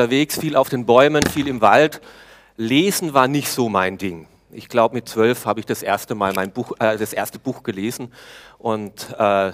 unterwegs, 0.00 0.38
viel 0.38 0.54
auf 0.54 0.68
den 0.68 0.86
Bäumen, 0.86 1.26
viel 1.26 1.48
im 1.48 1.60
Wald. 1.60 2.00
Lesen 2.56 3.14
war 3.14 3.26
nicht 3.26 3.50
so 3.50 3.68
mein 3.68 3.98
Ding. 3.98 4.28
Ich 4.52 4.68
glaube, 4.68 4.94
mit 4.94 5.08
zwölf 5.08 5.44
habe 5.44 5.58
ich 5.58 5.66
das 5.66 5.82
erste 5.82 6.14
Mal 6.14 6.32
mein 6.34 6.52
Buch, 6.52 6.70
äh, 6.78 6.96
das 6.96 7.12
erste 7.12 7.40
Buch 7.40 7.64
gelesen. 7.64 8.12
Und, 8.58 9.12
äh, 9.18 9.50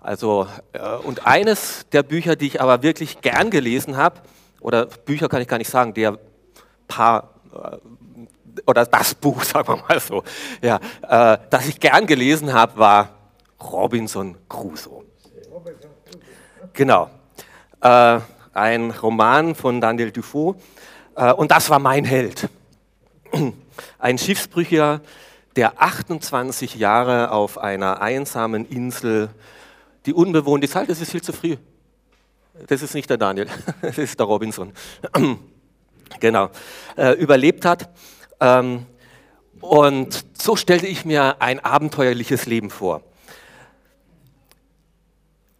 also, 0.00 0.48
äh, 0.72 0.96
und 1.04 1.28
eines 1.28 1.86
der 1.92 2.02
Bücher, 2.02 2.34
die 2.34 2.48
ich 2.48 2.60
aber 2.60 2.82
wirklich 2.82 3.20
gern 3.20 3.50
gelesen 3.50 3.96
habe, 3.96 4.20
oder 4.60 4.86
Bücher 4.86 5.28
kann 5.28 5.40
ich 5.40 5.46
gar 5.46 5.58
nicht 5.58 5.70
sagen, 5.70 5.94
der 5.94 6.18
paar, 6.88 7.30
äh, 7.54 7.78
oder 8.66 8.86
das 8.86 9.14
Buch, 9.14 9.44
sagen 9.44 9.68
wir 9.68 9.76
mal 9.76 10.00
so, 10.00 10.24
ja, 10.60 10.80
äh, 11.08 11.38
das 11.50 11.68
ich 11.68 11.78
gern 11.78 12.08
gelesen 12.08 12.52
habe, 12.52 12.76
war 12.78 13.10
Robinson 13.62 14.36
Crusoe. 14.48 15.04
Genau. 16.72 17.10
Ein 18.54 18.92
Roman 18.92 19.56
von 19.56 19.80
Daniel 19.80 20.12
Dufault. 20.12 20.56
Äh, 21.16 21.32
und 21.32 21.50
das 21.50 21.70
war 21.70 21.80
mein 21.80 22.04
Held. 22.04 22.48
Ein 23.98 24.16
Schiffsbrüchiger, 24.16 25.00
der 25.56 25.82
28 25.82 26.76
Jahre 26.76 27.32
auf 27.32 27.58
einer 27.58 28.00
einsamen 28.00 28.64
Insel, 28.64 29.28
die 30.06 30.12
unbewohnt 30.12 30.62
ist, 30.62 30.76
halt, 30.76 30.88
das 30.88 31.00
ist 31.00 31.10
viel 31.10 31.22
zu 31.22 31.32
früh. 31.32 31.56
Das 32.68 32.82
ist 32.82 32.94
nicht 32.94 33.10
der 33.10 33.16
Daniel, 33.16 33.48
das 33.82 33.98
ist 33.98 34.20
der 34.20 34.26
Robinson. 34.26 34.72
genau, 36.20 36.50
äh, 36.96 37.12
überlebt 37.14 37.64
hat. 37.64 37.90
Ähm, 38.38 38.86
und 39.60 40.24
so 40.40 40.54
stellte 40.54 40.86
ich 40.86 41.04
mir 41.04 41.42
ein 41.42 41.58
abenteuerliches 41.58 42.46
Leben 42.46 42.70
vor. 42.70 43.02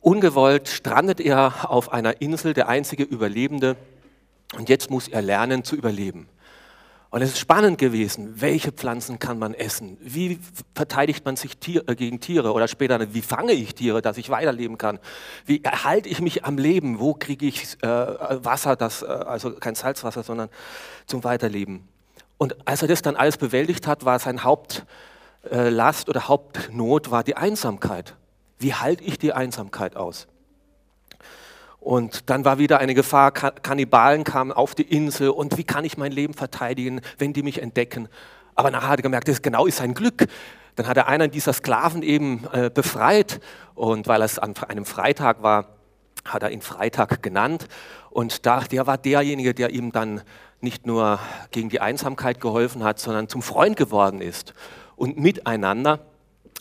Ungewollt 0.04 0.68
strandet 0.68 1.18
er 1.18 1.70
auf 1.70 1.90
einer 1.90 2.20
Insel, 2.20 2.52
der 2.52 2.68
einzige 2.68 3.04
Überlebende, 3.04 3.74
und 4.54 4.68
jetzt 4.68 4.90
muss 4.90 5.08
er 5.08 5.22
lernen 5.22 5.64
zu 5.64 5.76
überleben. 5.76 6.28
Und 7.08 7.22
es 7.22 7.30
ist 7.30 7.38
spannend 7.38 7.78
gewesen, 7.78 8.38
welche 8.42 8.70
Pflanzen 8.70 9.18
kann 9.18 9.38
man 9.38 9.54
essen? 9.54 9.96
Wie 10.02 10.38
verteidigt 10.74 11.24
man 11.24 11.36
sich 11.36 11.56
Tier, 11.56 11.88
äh, 11.88 11.94
gegen 11.94 12.20
Tiere? 12.20 12.52
Oder 12.52 12.68
später, 12.68 13.14
wie 13.14 13.22
fange 13.22 13.52
ich 13.52 13.74
Tiere, 13.74 14.02
dass 14.02 14.18
ich 14.18 14.28
weiterleben 14.28 14.76
kann? 14.76 14.98
Wie 15.46 15.64
erhalte 15.64 16.10
ich 16.10 16.20
mich 16.20 16.44
am 16.44 16.58
Leben? 16.58 17.00
Wo 17.00 17.14
kriege 17.14 17.46
ich 17.46 17.82
äh, 17.82 17.86
Wasser, 17.86 18.76
das, 18.76 19.00
äh, 19.00 19.06
also 19.06 19.52
kein 19.52 19.74
Salzwasser, 19.74 20.22
sondern 20.22 20.50
zum 21.06 21.24
Weiterleben? 21.24 21.88
Und 22.36 22.68
als 22.68 22.82
er 22.82 22.88
das 22.88 23.00
dann 23.00 23.16
alles 23.16 23.38
bewältigt 23.38 23.86
hat, 23.86 24.04
war 24.04 24.18
sein 24.18 24.44
Hauptlast 24.44 26.10
oder 26.10 26.28
Hauptnot 26.28 27.10
war 27.10 27.24
die 27.24 27.38
Einsamkeit. 27.38 28.16
Wie 28.64 28.72
halte 28.72 29.04
ich 29.04 29.18
die 29.18 29.34
Einsamkeit 29.34 29.94
aus? 29.94 30.26
Und 31.78 32.30
dann 32.30 32.46
war 32.46 32.56
wieder 32.56 32.78
eine 32.78 32.94
Gefahr, 32.94 33.30
Kannibalen 33.30 34.24
kamen 34.24 34.52
auf 34.52 34.74
die 34.74 34.84
Insel 34.84 35.28
und 35.28 35.58
wie 35.58 35.64
kann 35.64 35.84
ich 35.84 35.98
mein 35.98 36.12
Leben 36.12 36.32
verteidigen, 36.32 37.02
wenn 37.18 37.34
die 37.34 37.42
mich 37.42 37.60
entdecken? 37.60 38.08
Aber 38.54 38.70
nachher 38.70 38.88
hat 38.88 39.00
er 39.00 39.02
gemerkt, 39.02 39.28
das 39.28 39.42
genau 39.42 39.66
ist 39.66 39.76
sein 39.76 39.92
Glück. 39.92 40.28
Dann 40.76 40.86
hat 40.86 40.96
er 40.96 41.08
einen 41.08 41.30
dieser 41.30 41.52
Sklaven 41.52 42.02
eben 42.02 42.48
äh, 42.54 42.70
befreit 42.72 43.38
und 43.74 44.08
weil 44.08 44.22
es 44.22 44.38
an 44.38 44.54
einem 44.66 44.86
Freitag 44.86 45.42
war, 45.42 45.66
hat 46.24 46.42
er 46.42 46.50
ihn 46.50 46.62
Freitag 46.62 47.22
genannt 47.22 47.68
und 48.08 48.46
da, 48.46 48.60
der 48.60 48.86
war 48.86 48.96
derjenige, 48.96 49.52
der 49.52 49.74
ihm 49.74 49.92
dann 49.92 50.22
nicht 50.62 50.86
nur 50.86 51.18
gegen 51.50 51.68
die 51.68 51.82
Einsamkeit 51.82 52.40
geholfen 52.40 52.82
hat, 52.82 52.98
sondern 52.98 53.28
zum 53.28 53.42
Freund 53.42 53.76
geworden 53.76 54.22
ist 54.22 54.54
und 54.96 55.18
miteinander 55.18 56.00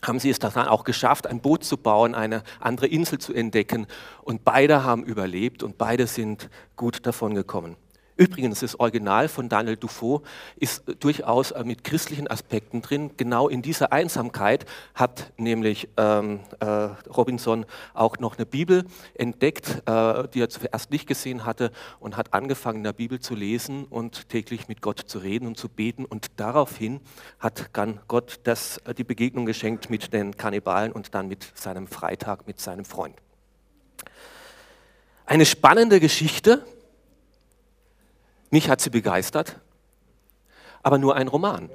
haben 0.06 0.18
sie 0.18 0.30
es 0.30 0.38
dann 0.38 0.54
auch 0.68 0.84
geschafft, 0.84 1.26
ein 1.26 1.40
Boot 1.40 1.64
zu 1.64 1.76
bauen, 1.76 2.14
eine 2.14 2.42
andere 2.60 2.86
Insel 2.86 3.18
zu 3.18 3.32
entdecken. 3.32 3.86
Und 4.22 4.44
beide 4.44 4.84
haben 4.84 5.04
überlebt 5.04 5.62
und 5.62 5.78
beide 5.78 6.06
sind 6.06 6.48
gut 6.76 7.06
davon 7.06 7.34
gekommen. 7.34 7.76
Übrigens, 8.16 8.60
das 8.60 8.78
Original 8.78 9.26
von 9.26 9.48
Daniel 9.48 9.76
Dufault 9.76 10.22
ist 10.54 10.84
durchaus 11.00 11.50
äh, 11.50 11.64
mit 11.64 11.82
christlichen 11.82 12.28
Aspekten 12.28 12.80
drin. 12.80 13.10
Genau 13.16 13.48
in 13.48 13.60
dieser 13.60 13.92
Einsamkeit 13.92 14.66
hat 14.94 15.32
nämlich 15.36 15.88
ähm, 15.96 16.38
äh, 16.60 16.64
Robinson 16.64 17.66
auch 17.92 18.18
noch 18.18 18.36
eine 18.36 18.46
Bibel 18.46 18.84
entdeckt, 19.14 19.82
äh, 19.86 20.28
die 20.28 20.40
er 20.40 20.48
zuerst 20.48 20.92
nicht 20.92 21.08
gesehen 21.08 21.44
hatte 21.44 21.72
und 21.98 22.16
hat 22.16 22.34
angefangen, 22.34 22.78
in 22.78 22.84
der 22.84 22.92
Bibel 22.92 23.18
zu 23.18 23.34
lesen 23.34 23.84
und 23.86 24.28
täglich 24.28 24.68
mit 24.68 24.80
Gott 24.80 25.00
zu 25.00 25.18
reden 25.18 25.48
und 25.48 25.58
zu 25.58 25.68
beten. 25.68 26.04
Und 26.04 26.28
daraufhin 26.36 27.00
hat 27.40 27.70
dann 27.72 28.00
Gott 28.06 28.38
das, 28.44 28.78
äh, 28.78 28.94
die 28.94 29.02
Begegnung 29.02 29.44
geschenkt 29.44 29.90
mit 29.90 30.12
den 30.12 30.36
Kannibalen 30.36 30.92
und 30.92 31.16
dann 31.16 31.26
mit 31.26 31.50
seinem 31.54 31.88
Freitag, 31.88 32.46
mit 32.46 32.60
seinem 32.60 32.84
Freund. 32.84 33.16
Eine 35.26 35.46
spannende 35.46 35.98
Geschichte, 35.98 36.64
mich 38.54 38.70
hat 38.70 38.80
sie 38.80 38.90
begeistert, 38.90 39.58
aber 40.84 40.96
nur 40.96 41.16
ein 41.16 41.26
Roman. 41.26 41.70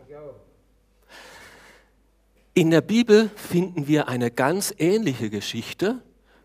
In 2.54 2.72
der 2.72 2.80
Bibel 2.80 3.30
finden 3.36 3.88
wir 3.88 4.08
eine 4.08 4.32
ganz 4.32 4.74
ähnliche 4.78 5.30
Geschichte, 5.30 6.02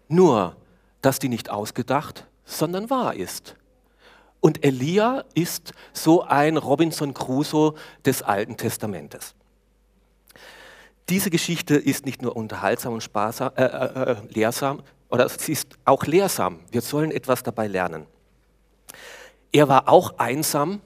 nur 0.08 0.56
dass 1.02 1.20
die 1.20 1.28
nicht 1.28 1.50
ausgedacht, 1.50 2.26
sondern 2.44 2.90
wahr 2.90 3.14
ist. 3.14 3.54
Und 4.40 4.64
Elia 4.64 5.24
ist 5.34 5.72
so 5.92 6.22
ein 6.22 6.56
Robinson 6.56 7.14
Crusoe 7.14 7.74
des 8.04 8.22
Alten 8.22 8.56
Testamentes. 8.56 9.36
Diese 11.10 11.30
Geschichte 11.30 11.76
ist 11.76 12.06
nicht 12.06 12.22
nur 12.22 12.34
unterhaltsam 12.34 12.94
und 12.94 13.02
spaßam, 13.02 13.52
äh, 13.54 13.62
äh, 13.62 14.10
äh 14.10 14.16
lehrsam, 14.30 14.82
oder 15.10 15.28
sie 15.28 15.52
ist 15.52 15.68
auch 15.84 16.02
lehrsam. 16.04 16.58
Wir 16.72 16.80
sollen 16.80 17.12
etwas 17.12 17.44
dabei 17.44 17.68
lernen. 17.68 18.06
Er 19.54 19.68
war 19.68 19.88
auch 19.88 20.18
einsam, 20.18 20.80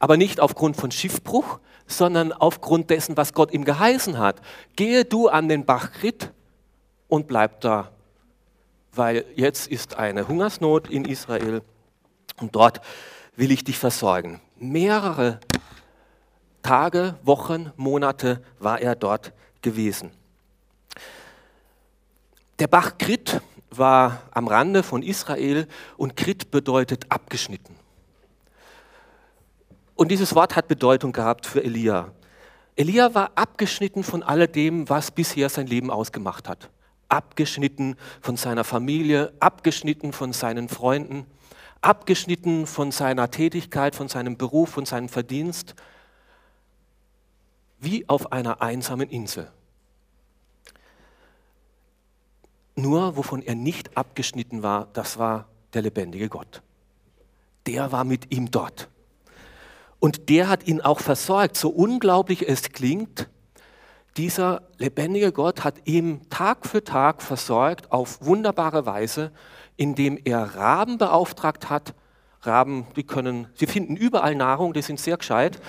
aber 0.00 0.16
nicht 0.16 0.40
aufgrund 0.40 0.76
von 0.76 0.90
Schiffbruch, 0.90 1.60
sondern 1.86 2.32
aufgrund 2.32 2.90
dessen, 2.90 3.16
was 3.16 3.32
Gott 3.32 3.52
ihm 3.52 3.64
geheißen 3.64 4.18
hat. 4.18 4.40
Gehe 4.74 5.04
du 5.04 5.28
an 5.28 5.48
den 5.48 5.64
Bach 5.64 5.92
Krit 5.92 6.32
und 7.06 7.28
bleib 7.28 7.60
da, 7.60 7.92
weil 8.92 9.24
jetzt 9.36 9.68
ist 9.68 9.94
eine 9.94 10.26
Hungersnot 10.26 10.90
in 10.90 11.04
Israel 11.04 11.62
und 12.40 12.56
dort 12.56 12.80
will 13.36 13.52
ich 13.52 13.62
dich 13.62 13.78
versorgen. 13.78 14.40
Mehrere 14.58 15.38
Tage, 16.62 17.14
Wochen, 17.22 17.72
Monate 17.76 18.42
war 18.58 18.80
er 18.80 18.96
dort 18.96 19.32
gewesen. 19.62 20.10
Der 22.58 22.66
Bach 22.66 22.98
Krit 22.98 23.40
war 23.70 24.22
am 24.32 24.48
Rande 24.48 24.82
von 24.82 25.02
Israel 25.02 25.66
und 25.96 26.16
Krit 26.16 26.50
bedeutet 26.50 27.06
abgeschnitten. 27.08 27.76
Und 29.94 30.10
dieses 30.10 30.34
Wort 30.34 30.56
hat 30.56 30.66
Bedeutung 30.66 31.12
gehabt 31.12 31.46
für 31.46 31.62
Elia. 31.62 32.10
Elia 32.76 33.14
war 33.14 33.32
abgeschnitten 33.34 34.02
von 34.02 34.22
alledem, 34.22 34.88
was 34.88 35.10
bisher 35.10 35.48
sein 35.48 35.66
Leben 35.66 35.90
ausgemacht 35.90 36.48
hat. 36.48 36.70
Abgeschnitten 37.08 37.96
von 38.20 38.36
seiner 38.36 38.64
Familie, 38.64 39.32
abgeschnitten 39.40 40.12
von 40.12 40.32
seinen 40.32 40.68
Freunden, 40.68 41.26
abgeschnitten 41.82 42.66
von 42.66 42.92
seiner 42.92 43.30
Tätigkeit, 43.30 43.94
von 43.94 44.08
seinem 44.08 44.36
Beruf, 44.36 44.70
von 44.70 44.86
seinem 44.86 45.08
Verdienst, 45.08 45.74
wie 47.78 48.08
auf 48.08 48.32
einer 48.32 48.62
einsamen 48.62 49.10
Insel. 49.10 49.50
Nur 52.76 53.16
wovon 53.16 53.42
er 53.42 53.54
nicht 53.54 53.96
abgeschnitten 53.96 54.62
war, 54.62 54.88
das 54.92 55.18
war 55.18 55.46
der 55.74 55.82
lebendige 55.82 56.28
Gott. 56.28 56.62
Der 57.66 57.92
war 57.92 58.04
mit 58.04 58.32
ihm 58.32 58.50
dort. 58.50 58.88
Und 59.98 60.28
der 60.30 60.48
hat 60.48 60.66
ihn 60.66 60.80
auch 60.80 61.00
versorgt. 61.00 61.56
So 61.56 61.68
unglaublich 61.68 62.48
es 62.48 62.72
klingt, 62.72 63.28
dieser 64.16 64.62
lebendige 64.78 65.30
Gott 65.30 65.62
hat 65.62 65.74
ihm 65.84 66.28
Tag 66.30 66.66
für 66.66 66.82
Tag 66.82 67.22
versorgt 67.22 67.92
auf 67.92 68.24
wunderbare 68.24 68.86
Weise, 68.86 69.30
indem 69.76 70.18
er 70.24 70.56
Raben 70.56 70.98
beauftragt 70.98 71.70
hat. 71.70 71.94
Raben, 72.42 72.86
die 72.96 73.04
können, 73.04 73.46
sie 73.54 73.66
finden 73.66 73.96
überall 73.96 74.34
Nahrung, 74.34 74.72
die 74.72 74.82
sind 74.82 74.98
sehr 74.98 75.18
gescheit. 75.18 75.60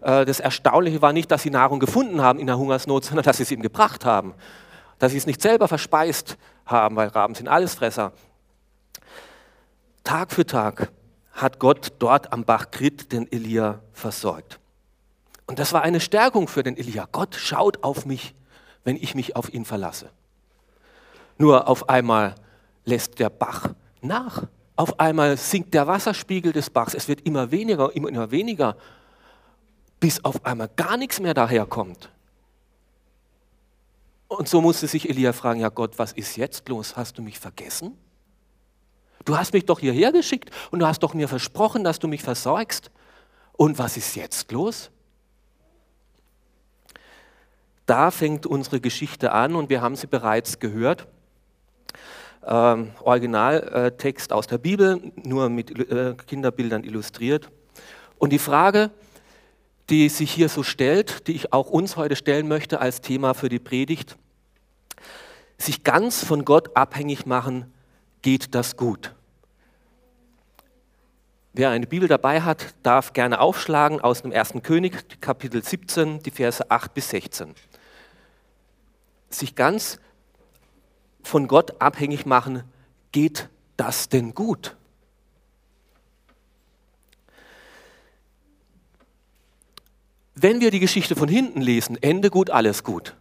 Äh, 0.00 0.24
das 0.24 0.40
Erstaunliche 0.40 1.02
war 1.02 1.12
nicht, 1.12 1.30
dass 1.30 1.42
sie 1.42 1.50
Nahrung 1.50 1.80
gefunden 1.80 2.22
haben 2.22 2.38
in 2.38 2.46
der 2.46 2.56
Hungersnot, 2.56 3.04
sondern 3.04 3.24
dass 3.24 3.38
sie 3.38 3.42
es 3.42 3.50
ihm 3.50 3.62
gebracht 3.62 4.04
haben 4.04 4.34
dass 5.00 5.12
sie 5.12 5.18
es 5.18 5.26
nicht 5.26 5.42
selber 5.42 5.66
verspeist 5.66 6.36
haben, 6.66 6.94
weil 6.94 7.08
Raben 7.08 7.34
sind 7.34 7.48
Allesfresser. 7.48 8.12
Tag 10.04 10.30
für 10.30 10.46
Tag 10.46 10.92
hat 11.32 11.58
Gott 11.58 11.94
dort 11.98 12.32
am 12.32 12.44
Bach 12.44 12.70
Krit 12.70 13.10
den 13.10 13.30
Elia 13.32 13.80
versorgt. 13.92 14.60
Und 15.46 15.58
das 15.58 15.72
war 15.72 15.82
eine 15.82 16.00
Stärkung 16.00 16.46
für 16.46 16.62
den 16.62 16.76
Elia. 16.76 17.08
Gott 17.10 17.34
schaut 17.34 17.82
auf 17.82 18.06
mich, 18.06 18.34
wenn 18.84 18.96
ich 18.96 19.14
mich 19.14 19.34
auf 19.36 19.52
ihn 19.52 19.64
verlasse. 19.64 20.10
Nur 21.38 21.66
auf 21.66 21.88
einmal 21.88 22.34
lässt 22.84 23.18
der 23.18 23.30
Bach 23.30 23.70
nach. 24.02 24.44
Auf 24.76 25.00
einmal 25.00 25.36
sinkt 25.38 25.72
der 25.72 25.86
Wasserspiegel 25.86 26.52
des 26.52 26.68
Bachs. 26.68 26.94
Es 26.94 27.08
wird 27.08 27.22
immer 27.22 27.50
weniger, 27.50 27.94
immer, 27.96 28.08
immer 28.08 28.30
weniger, 28.30 28.76
bis 29.98 30.24
auf 30.24 30.44
einmal 30.44 30.68
gar 30.76 30.98
nichts 30.98 31.20
mehr 31.20 31.34
daherkommt. 31.34 32.10
Und 34.30 34.48
so 34.48 34.60
musste 34.60 34.86
sich 34.86 35.08
Elia 35.10 35.32
fragen, 35.32 35.58
ja 35.58 35.70
Gott, 35.70 35.98
was 35.98 36.12
ist 36.12 36.36
jetzt 36.36 36.68
los? 36.68 36.96
Hast 36.96 37.18
du 37.18 37.22
mich 37.22 37.40
vergessen? 37.40 37.98
Du 39.24 39.36
hast 39.36 39.52
mich 39.52 39.66
doch 39.66 39.80
hierher 39.80 40.12
geschickt 40.12 40.50
und 40.70 40.78
du 40.78 40.86
hast 40.86 41.00
doch 41.00 41.14
mir 41.14 41.26
versprochen, 41.26 41.82
dass 41.82 41.98
du 41.98 42.06
mich 42.06 42.22
versorgst. 42.22 42.92
Und 43.54 43.80
was 43.80 43.96
ist 43.96 44.14
jetzt 44.14 44.52
los? 44.52 44.92
Da 47.86 48.12
fängt 48.12 48.46
unsere 48.46 48.80
Geschichte 48.80 49.32
an 49.32 49.56
und 49.56 49.68
wir 49.68 49.82
haben 49.82 49.96
sie 49.96 50.06
bereits 50.06 50.60
gehört. 50.60 51.08
Ähm, 52.46 52.92
Originaltext 53.00 54.32
aus 54.32 54.46
der 54.46 54.58
Bibel, 54.58 55.12
nur 55.24 55.48
mit 55.48 55.76
äh, 55.90 56.14
Kinderbildern 56.14 56.84
illustriert. 56.84 57.50
Und 58.18 58.30
die 58.30 58.38
Frage, 58.38 58.92
die 59.90 60.08
sich 60.08 60.32
hier 60.32 60.48
so 60.48 60.62
stellt, 60.62 61.26
die 61.26 61.32
ich 61.32 61.52
auch 61.52 61.68
uns 61.68 61.96
heute 61.96 62.14
stellen 62.14 62.46
möchte 62.46 62.80
als 62.80 63.00
Thema 63.00 63.34
für 63.34 63.48
die 63.48 63.58
Predigt, 63.58 64.16
sich 65.58 65.82
ganz 65.82 66.24
von 66.24 66.44
Gott 66.44 66.76
abhängig 66.76 67.26
machen, 67.26 67.72
geht 68.22 68.54
das 68.54 68.76
gut? 68.76 69.14
Wer 71.52 71.70
eine 71.70 71.88
Bibel 71.88 72.08
dabei 72.08 72.42
hat, 72.42 72.74
darf 72.84 73.12
gerne 73.12 73.40
aufschlagen 73.40 74.00
aus 74.00 74.22
dem 74.22 74.30
ersten 74.30 74.62
König, 74.62 75.20
Kapitel 75.20 75.62
17, 75.62 76.22
die 76.22 76.30
Verse 76.30 76.70
8 76.70 76.94
bis 76.94 77.10
16. 77.10 77.54
Sich 79.28 79.56
ganz 79.56 79.98
von 81.22 81.48
Gott 81.48 81.80
abhängig 81.82 82.24
machen, 82.24 82.62
geht 83.10 83.48
das 83.76 84.08
denn 84.08 84.34
gut? 84.34 84.76
Wenn 90.42 90.62
wir 90.62 90.70
die 90.70 90.80
Geschichte 90.80 91.16
von 91.16 91.28
hinten 91.28 91.60
lesen, 91.60 91.98
Ende 92.00 92.30
gut, 92.30 92.48
alles 92.48 92.82
gut. 92.82 93.14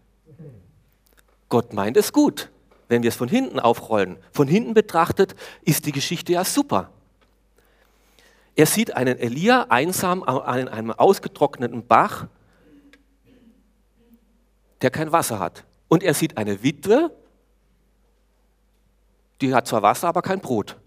Gott 1.50 1.74
meint 1.74 1.98
es 1.98 2.13
gut, 2.13 2.50
wenn 2.88 3.04
wir 3.04 3.10
es 3.10 3.18
von 3.18 3.27
hinten 3.27 3.60
aufrollen. 3.60 4.16
Von 4.31 4.48
hinten 4.48 4.74
betrachtet 4.74 5.36
ist 5.62 5.86
die 5.86 5.92
Geschichte 5.92 6.31
ja 6.31 6.45
super. 6.45 6.92
Er 8.56 8.68
sieht 8.68 8.95
einen 8.95 9.19
Elia 9.19 9.63
einsam 9.68 10.24
an 10.24 10.69
einem 10.69 10.92
ausgetrockneten 10.92 11.86
Bach, 11.86 12.27
der 14.81 14.89
kein 14.89 15.12
Wasser 15.12 15.39
hat. 15.39 15.65
Und 15.89 16.04
er 16.04 16.13
sieht 16.13 16.38
eine 16.38 16.63
Witwe, 16.63 17.12
die 19.42 19.54
hat 19.54 19.68
zwar 19.68 19.81
Wasser, 19.81 20.07
aber 20.07 20.22
kein 20.22 20.39
Brot. 20.39 20.77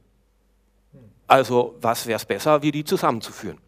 Also 1.26 1.76
was 1.82 2.06
wäre 2.06 2.17
es 2.17 2.25
besser, 2.25 2.62
wie 2.62 2.70
die 2.70 2.85
zusammenzuführen? 2.85 3.58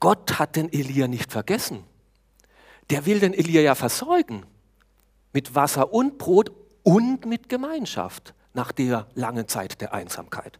Gott 0.00 0.38
hat 0.38 0.56
den 0.56 0.72
Elia 0.72 1.08
nicht 1.08 1.32
vergessen. 1.32 1.84
Der 2.90 3.06
will 3.06 3.20
den 3.20 3.32
Elia 3.34 3.60
ja 3.60 3.74
versorgen 3.74 4.44
mit 5.32 5.54
Wasser 5.54 5.92
und 5.92 6.18
Brot 6.18 6.52
und 6.82 7.26
mit 7.26 7.48
Gemeinschaft 7.48 8.34
nach 8.52 8.72
der 8.72 9.08
langen 9.14 9.48
Zeit 9.48 9.80
der 9.80 9.92
Einsamkeit. 9.92 10.58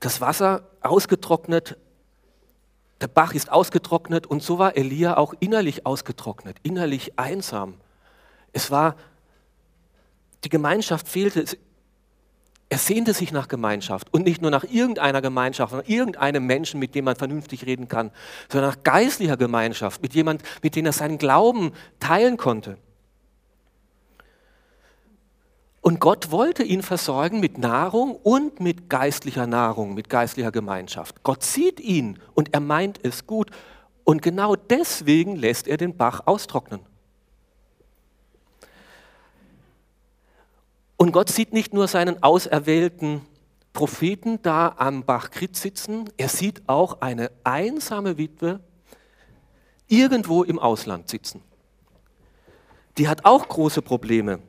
Das 0.00 0.20
Wasser 0.20 0.68
ausgetrocknet, 0.80 1.76
der 3.00 3.08
Bach 3.08 3.34
ist 3.34 3.50
ausgetrocknet 3.50 4.26
und 4.26 4.42
so 4.42 4.58
war 4.58 4.76
Elia 4.76 5.16
auch 5.16 5.34
innerlich 5.40 5.86
ausgetrocknet, 5.86 6.56
innerlich 6.62 7.18
einsam. 7.18 7.74
Es 8.52 8.70
war, 8.70 8.96
die 10.44 10.48
Gemeinschaft 10.48 11.08
fehlte. 11.08 11.44
Er 12.72 12.78
sehnte 12.78 13.14
sich 13.14 13.32
nach 13.32 13.48
Gemeinschaft 13.48 14.14
und 14.14 14.24
nicht 14.24 14.40
nur 14.40 14.52
nach 14.52 14.62
irgendeiner 14.62 15.20
Gemeinschaft, 15.20 15.74
nach 15.74 15.88
irgendeinem 15.88 16.46
Menschen, 16.46 16.78
mit 16.78 16.94
dem 16.94 17.04
man 17.04 17.16
vernünftig 17.16 17.66
reden 17.66 17.88
kann, 17.88 18.12
sondern 18.48 18.70
nach 18.70 18.84
geistlicher 18.84 19.36
Gemeinschaft, 19.36 20.00
mit 20.02 20.14
jemand, 20.14 20.44
mit 20.62 20.76
dem 20.76 20.86
er 20.86 20.92
seinen 20.92 21.18
Glauben 21.18 21.72
teilen 21.98 22.36
konnte. 22.36 22.78
Und 25.80 25.98
Gott 25.98 26.30
wollte 26.30 26.62
ihn 26.62 26.82
versorgen 26.82 27.40
mit 27.40 27.58
Nahrung 27.58 28.14
und 28.14 28.60
mit 28.60 28.88
geistlicher 28.88 29.48
Nahrung, 29.48 29.94
mit 29.94 30.08
geistlicher 30.08 30.52
Gemeinschaft. 30.52 31.24
Gott 31.24 31.42
sieht 31.42 31.80
ihn 31.80 32.20
und 32.34 32.54
er 32.54 32.60
meint 32.60 33.00
es 33.02 33.26
gut. 33.26 33.50
Und 34.04 34.22
genau 34.22 34.54
deswegen 34.54 35.34
lässt 35.34 35.66
er 35.66 35.76
den 35.76 35.96
Bach 35.96 36.22
austrocknen. 36.26 36.89
Und 41.00 41.12
Gott 41.12 41.30
sieht 41.30 41.54
nicht 41.54 41.72
nur 41.72 41.88
seinen 41.88 42.22
auserwählten 42.22 43.22
Propheten 43.72 44.42
da 44.42 44.74
am 44.76 45.02
Bach 45.02 45.30
Krit 45.30 45.56
sitzen, 45.56 46.10
er 46.18 46.28
sieht 46.28 46.68
auch 46.68 47.00
eine 47.00 47.30
einsame 47.42 48.18
Witwe 48.18 48.60
irgendwo 49.88 50.42
im 50.42 50.58
Ausland 50.58 51.08
sitzen. 51.08 51.42
Die 52.98 53.08
hat 53.08 53.24
auch 53.24 53.48
große 53.48 53.80
Probleme. 53.80 54.40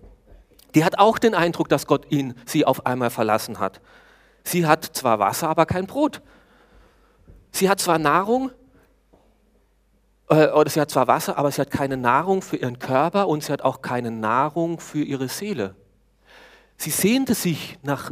Die 0.75 0.83
hat 0.83 1.00
auch 1.00 1.19
den 1.19 1.36
Eindruck, 1.36 1.69
dass 1.69 1.88
Gott 1.88 2.12
ihn, 2.12 2.33
sie 2.45 2.65
auf 2.65 2.86
einmal 2.86 3.12
verlassen 3.12 3.59
hat. 3.59 3.80
Sie 4.44 4.65
hat 4.65 4.83
zwar 4.83 5.19
Wasser, 5.19 5.48
aber 5.48 5.65
kein 5.65 5.88
Brot. 5.88 6.21
Sie 7.53 7.69
hat 7.69 7.80
zwar 7.80 7.98
Nahrung, 7.98 8.51
äh, 10.27 10.50
oder 10.50 10.69
sie 10.69 10.81
hat 10.81 10.92
zwar 10.92 11.07
Wasser, 11.07 11.38
aber 11.38 11.50
sie 11.50 11.62
hat 11.62 11.71
keine 11.71 11.95
Nahrung 11.95 12.42
für 12.42 12.57
ihren 12.57 12.77
Körper 12.77 13.30
und 13.30 13.42
sie 13.42 13.53
hat 13.53 13.62
auch 13.62 13.81
keine 13.81 14.12
Nahrung 14.12 14.81
für 14.81 15.01
ihre 15.01 15.30
Seele. 15.30 15.75
Sie 16.81 16.89
sehnte 16.89 17.35
sich 17.35 17.77
nach 17.83 18.11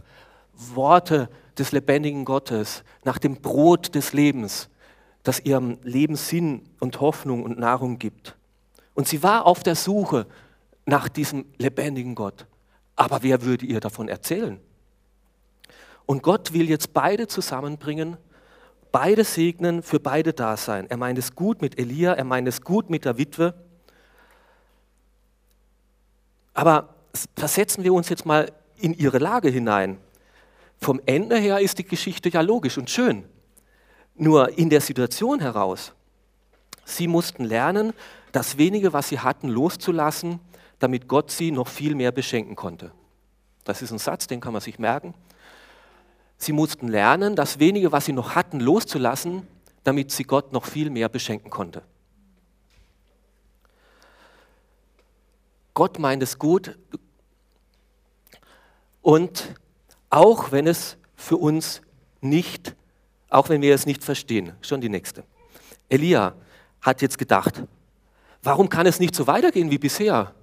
Worte 0.53 1.27
des 1.57 1.71
lebendigen 1.71 2.23
Gottes, 2.23 2.83
nach 3.03 3.17
dem 3.17 3.37
Brot 3.37 3.95
des 3.95 4.13
Lebens, 4.13 4.69
das 5.23 5.39
ihrem 5.39 5.79
Leben 5.81 6.15
Sinn 6.15 6.61
und 6.79 7.01
Hoffnung 7.01 7.41
und 7.41 7.57
Nahrung 7.57 7.97
gibt. 7.97 8.37
Und 8.93 9.07
sie 9.07 9.23
war 9.23 9.47
auf 9.47 9.63
der 9.63 9.73
Suche 9.73 10.27
nach 10.85 11.09
diesem 11.09 11.45
lebendigen 11.57 12.13
Gott. 12.13 12.45
Aber 12.95 13.23
wer 13.23 13.41
würde 13.41 13.65
ihr 13.65 13.79
davon 13.79 14.07
erzählen? 14.07 14.59
Und 16.05 16.21
Gott 16.21 16.53
will 16.53 16.69
jetzt 16.69 16.93
beide 16.93 17.27
zusammenbringen, 17.27 18.17
beide 18.91 19.23
segnen, 19.23 19.81
für 19.81 19.99
beide 19.99 20.31
da 20.31 20.55
sein. 20.55 20.87
Er 20.91 20.97
meint 20.97 21.17
es 21.17 21.33
gut 21.33 21.63
mit 21.63 21.79
Elia, 21.79 22.13
er 22.13 22.23
meint 22.23 22.47
es 22.47 22.61
gut 22.61 22.91
mit 22.91 23.03
der 23.03 23.17
Witwe. 23.17 23.55
Aber 26.53 26.93
versetzen 27.35 27.83
wir 27.83 27.93
uns 27.93 28.09
jetzt 28.09 28.27
mal 28.27 28.51
in 28.79 28.93
ihre 28.93 29.17
Lage 29.17 29.49
hinein. 29.49 29.97
Vom 30.79 31.01
Ende 31.05 31.37
her 31.37 31.59
ist 31.59 31.77
die 31.77 31.83
Geschichte 31.83 32.29
ja 32.29 32.41
logisch 32.41 32.77
und 32.77 32.89
schön. 32.89 33.25
Nur 34.15 34.57
in 34.57 34.69
der 34.69 34.81
Situation 34.81 35.39
heraus. 35.39 35.93
Sie 36.85 37.07
mussten 37.07 37.43
lernen, 37.43 37.93
das 38.31 38.57
wenige, 38.57 38.93
was 38.93 39.09
sie 39.09 39.19
hatten, 39.19 39.49
loszulassen, 39.49 40.39
damit 40.79 41.07
Gott 41.07 41.31
sie 41.31 41.51
noch 41.51 41.67
viel 41.67 41.95
mehr 41.95 42.11
beschenken 42.11 42.55
konnte. 42.55 42.91
Das 43.63 43.81
ist 43.81 43.91
ein 43.91 43.99
Satz, 43.99 44.27
den 44.27 44.39
kann 44.39 44.53
man 44.53 44.61
sich 44.61 44.79
merken. 44.79 45.13
Sie 46.37 46.53
mussten 46.53 46.87
lernen, 46.87 47.35
das 47.35 47.59
wenige, 47.59 47.91
was 47.91 48.05
sie 48.05 48.13
noch 48.13 48.33
hatten, 48.33 48.59
loszulassen, 48.59 49.45
damit 49.83 50.11
sie 50.11 50.23
Gott 50.23 50.53
noch 50.53 50.65
viel 50.65 50.89
mehr 50.89 51.09
beschenken 51.09 51.49
konnte. 51.49 51.83
Gott 55.73 55.99
meint 55.99 56.23
es 56.23 56.39
gut, 56.39 56.77
und 59.01 59.55
auch 60.09 60.51
wenn 60.51 60.67
es 60.67 60.97
für 61.15 61.37
uns 61.37 61.81
nicht, 62.21 62.75
auch 63.29 63.49
wenn 63.49 63.61
wir 63.61 63.75
es 63.75 63.85
nicht 63.85 64.03
verstehen, 64.03 64.53
schon 64.61 64.81
die 64.81 64.89
nächste. 64.89 65.23
Elia 65.89 66.35
hat 66.81 67.01
jetzt 67.01 67.17
gedacht, 67.17 67.63
warum 68.41 68.69
kann 68.69 68.85
es 68.85 68.99
nicht 68.99 69.15
so 69.15 69.27
weitergehen 69.27 69.71
wie 69.71 69.77
bisher? 69.77 70.33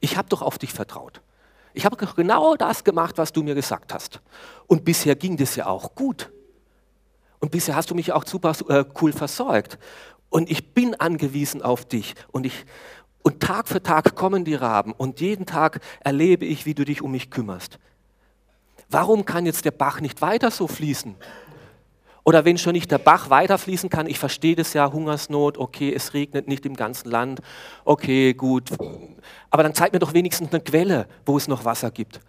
Ich 0.00 0.16
habe 0.16 0.28
doch 0.28 0.42
auf 0.42 0.58
dich 0.58 0.72
vertraut. 0.72 1.20
Ich 1.72 1.84
habe 1.84 1.96
genau 1.96 2.56
das 2.56 2.84
gemacht, 2.84 3.18
was 3.18 3.32
du 3.32 3.42
mir 3.42 3.54
gesagt 3.54 3.94
hast. 3.94 4.20
Und 4.66 4.84
bisher 4.84 5.14
ging 5.14 5.36
das 5.36 5.56
ja 5.56 5.66
auch 5.66 5.94
gut. 5.94 6.30
Und 7.38 7.50
bisher 7.50 7.74
hast 7.76 7.90
du 7.90 7.94
mich 7.94 8.12
auch 8.12 8.26
super 8.26 8.54
äh, 8.68 8.84
cool 9.00 9.12
versorgt. 9.12 9.78
Und 10.28 10.50
ich 10.50 10.74
bin 10.74 10.94
angewiesen 10.94 11.62
auf 11.62 11.84
dich. 11.84 12.14
Und, 12.30 12.44
ich, 12.46 12.64
und 13.22 13.40
Tag 13.40 13.68
für 13.68 13.82
Tag 13.82 14.14
kommen 14.14 14.44
die 14.44 14.54
Raben. 14.54 14.92
Und 14.92 15.20
jeden 15.20 15.46
Tag 15.46 15.80
erlebe 16.00 16.44
ich, 16.44 16.66
wie 16.66 16.74
du 16.74 16.84
dich 16.84 17.02
um 17.02 17.12
mich 17.12 17.30
kümmerst. 17.30 17.78
Warum 18.90 19.24
kann 19.24 19.46
jetzt 19.46 19.64
der 19.64 19.70
Bach 19.70 20.00
nicht 20.00 20.20
weiter 20.20 20.50
so 20.50 20.66
fließen? 20.66 21.14
Oder 22.24 22.44
wenn 22.44 22.58
schon 22.58 22.72
nicht 22.72 22.90
der 22.90 22.98
Bach 22.98 23.30
weiterfließen 23.30 23.88
kann, 23.88 24.06
ich 24.06 24.18
verstehe 24.18 24.56
das 24.56 24.72
ja, 24.74 24.92
Hungersnot, 24.92 25.58
okay, 25.58 25.92
es 25.94 26.12
regnet 26.12 26.48
nicht 26.48 26.66
im 26.66 26.74
ganzen 26.74 27.10
Land, 27.10 27.40
okay, 27.84 28.34
gut. 28.34 28.70
Aber 29.50 29.62
dann 29.62 29.74
zeigt 29.74 29.94
mir 29.94 30.00
doch 30.00 30.12
wenigstens 30.12 30.52
eine 30.52 30.60
Quelle, 30.60 31.06
wo 31.24 31.36
es 31.36 31.48
noch 31.48 31.64
Wasser 31.64 31.90
gibt. 31.90 32.20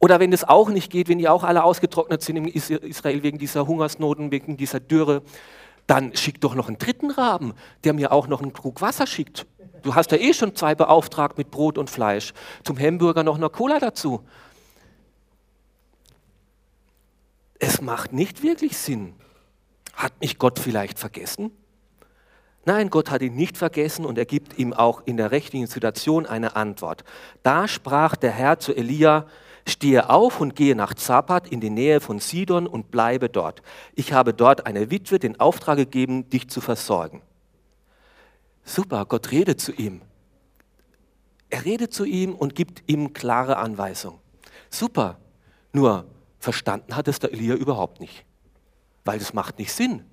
Oder 0.00 0.18
wenn 0.20 0.32
es 0.32 0.44
auch 0.44 0.70
nicht 0.70 0.90
geht, 0.90 1.08
wenn 1.08 1.18
die 1.18 1.28
auch 1.28 1.44
alle 1.44 1.62
ausgetrocknet 1.64 2.22
sind 2.22 2.36
in 2.36 2.48
Israel 2.48 3.22
wegen 3.22 3.38
dieser 3.38 3.66
Hungersnoten, 3.66 4.30
wegen 4.30 4.56
dieser 4.56 4.80
Dürre, 4.80 5.22
dann 5.86 6.14
schick 6.16 6.40
doch 6.40 6.54
noch 6.54 6.68
einen 6.68 6.78
dritten 6.78 7.10
Raben, 7.10 7.54
der 7.84 7.94
mir 7.94 8.12
auch 8.12 8.28
noch 8.28 8.42
einen 8.42 8.52
Krug 8.52 8.80
Wasser 8.80 9.06
schickt. 9.06 9.46
Du 9.82 9.94
hast 9.94 10.10
ja 10.12 10.18
eh 10.18 10.34
schon 10.34 10.54
zwei 10.54 10.74
beauftragt 10.74 11.38
mit 11.38 11.50
Brot 11.50 11.78
und 11.78 11.90
Fleisch. 11.90 12.32
Zum 12.64 12.78
Hamburger 12.78 13.22
noch 13.22 13.36
eine 13.36 13.48
Cola 13.48 13.78
dazu. 13.78 14.20
Es 17.58 17.80
macht 17.80 18.12
nicht 18.12 18.42
wirklich 18.42 18.76
Sinn. 18.76 19.14
Hat 19.94 20.20
mich 20.20 20.38
Gott 20.38 20.58
vielleicht 20.58 20.98
vergessen? 20.98 21.50
Nein, 22.64 22.90
Gott 22.90 23.10
hat 23.10 23.22
ihn 23.22 23.34
nicht 23.34 23.56
vergessen 23.56 24.04
und 24.04 24.18
er 24.18 24.26
gibt 24.26 24.58
ihm 24.58 24.72
auch 24.72 25.02
in 25.06 25.16
der 25.16 25.30
rechtlichen 25.30 25.66
Situation 25.66 26.26
eine 26.26 26.54
Antwort. 26.54 27.02
Da 27.42 27.66
sprach 27.66 28.14
der 28.14 28.30
Herr 28.30 28.58
zu 28.58 28.76
Elia, 28.76 29.26
stehe 29.66 30.10
auf 30.10 30.40
und 30.40 30.54
gehe 30.54 30.76
nach 30.76 30.94
Zapat 30.94 31.48
in 31.48 31.60
die 31.60 31.70
Nähe 31.70 32.00
von 32.00 32.18
Sidon 32.18 32.66
und 32.66 32.90
bleibe 32.90 33.28
dort. 33.28 33.62
Ich 33.94 34.12
habe 34.12 34.34
dort 34.34 34.66
eine 34.66 34.90
Witwe 34.90 35.18
den 35.18 35.40
Auftrag 35.40 35.78
gegeben, 35.78 36.28
dich 36.28 36.48
zu 36.48 36.60
versorgen. 36.60 37.22
Super, 38.64 39.06
Gott 39.06 39.30
redet 39.30 39.60
zu 39.60 39.72
ihm. 39.72 40.02
Er 41.50 41.64
redet 41.64 41.94
zu 41.94 42.04
ihm 42.04 42.34
und 42.34 42.54
gibt 42.54 42.82
ihm 42.86 43.14
klare 43.14 43.56
Anweisungen. 43.56 44.18
Super, 44.68 45.18
nur 45.72 46.04
verstanden 46.38 46.96
hat 46.96 47.08
es 47.08 47.18
der 47.18 47.32
Elia 47.32 47.54
überhaupt 47.54 48.00
nicht, 48.00 48.24
weil 49.04 49.18
das 49.18 49.34
macht 49.34 49.58
nicht 49.58 49.72
Sinn. 49.72 50.04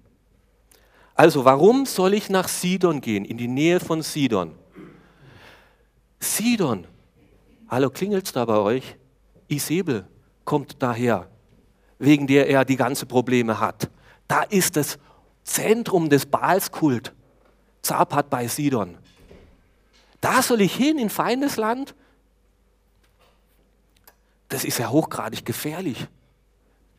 Also 1.13 1.45
warum 1.45 1.85
soll 1.85 2.13
ich 2.13 2.29
nach 2.29 2.47
Sidon 2.47 2.99
gehen, 2.99 3.23
in 3.23 3.37
die 3.37 3.47
Nähe 3.47 3.79
von 3.79 4.01
Sidon? 4.01 4.53
Sidon, 6.19 6.87
hallo, 7.69 7.89
klingelt 7.89 8.25
es 8.25 8.31
da 8.33 8.43
bei 8.45 8.57
euch? 8.57 8.97
Isabel 9.47 10.07
kommt 10.43 10.81
daher, 10.81 11.29
wegen 11.99 12.27
der 12.27 12.49
er 12.49 12.65
die 12.65 12.75
ganzen 12.75 13.07
Probleme 13.07 13.59
hat. 13.59 13.89
Da 14.27 14.41
ist 14.41 14.75
das 14.75 14.97
Zentrum 15.43 16.09
des 16.09 16.25
Baalskult, 16.25 17.13
Zapat 17.81 18.29
bei 18.29 18.47
Sidon. 18.47 18.97
Da 20.19 20.41
soll 20.41 20.61
ich 20.61 20.75
hin 20.75 20.97
in 20.97 21.09
Feindesland? 21.09 21.93
Das 24.49 24.63
ist 24.63 24.77
ja 24.77 24.89
hochgradig 24.89 25.45
gefährlich. 25.45 26.07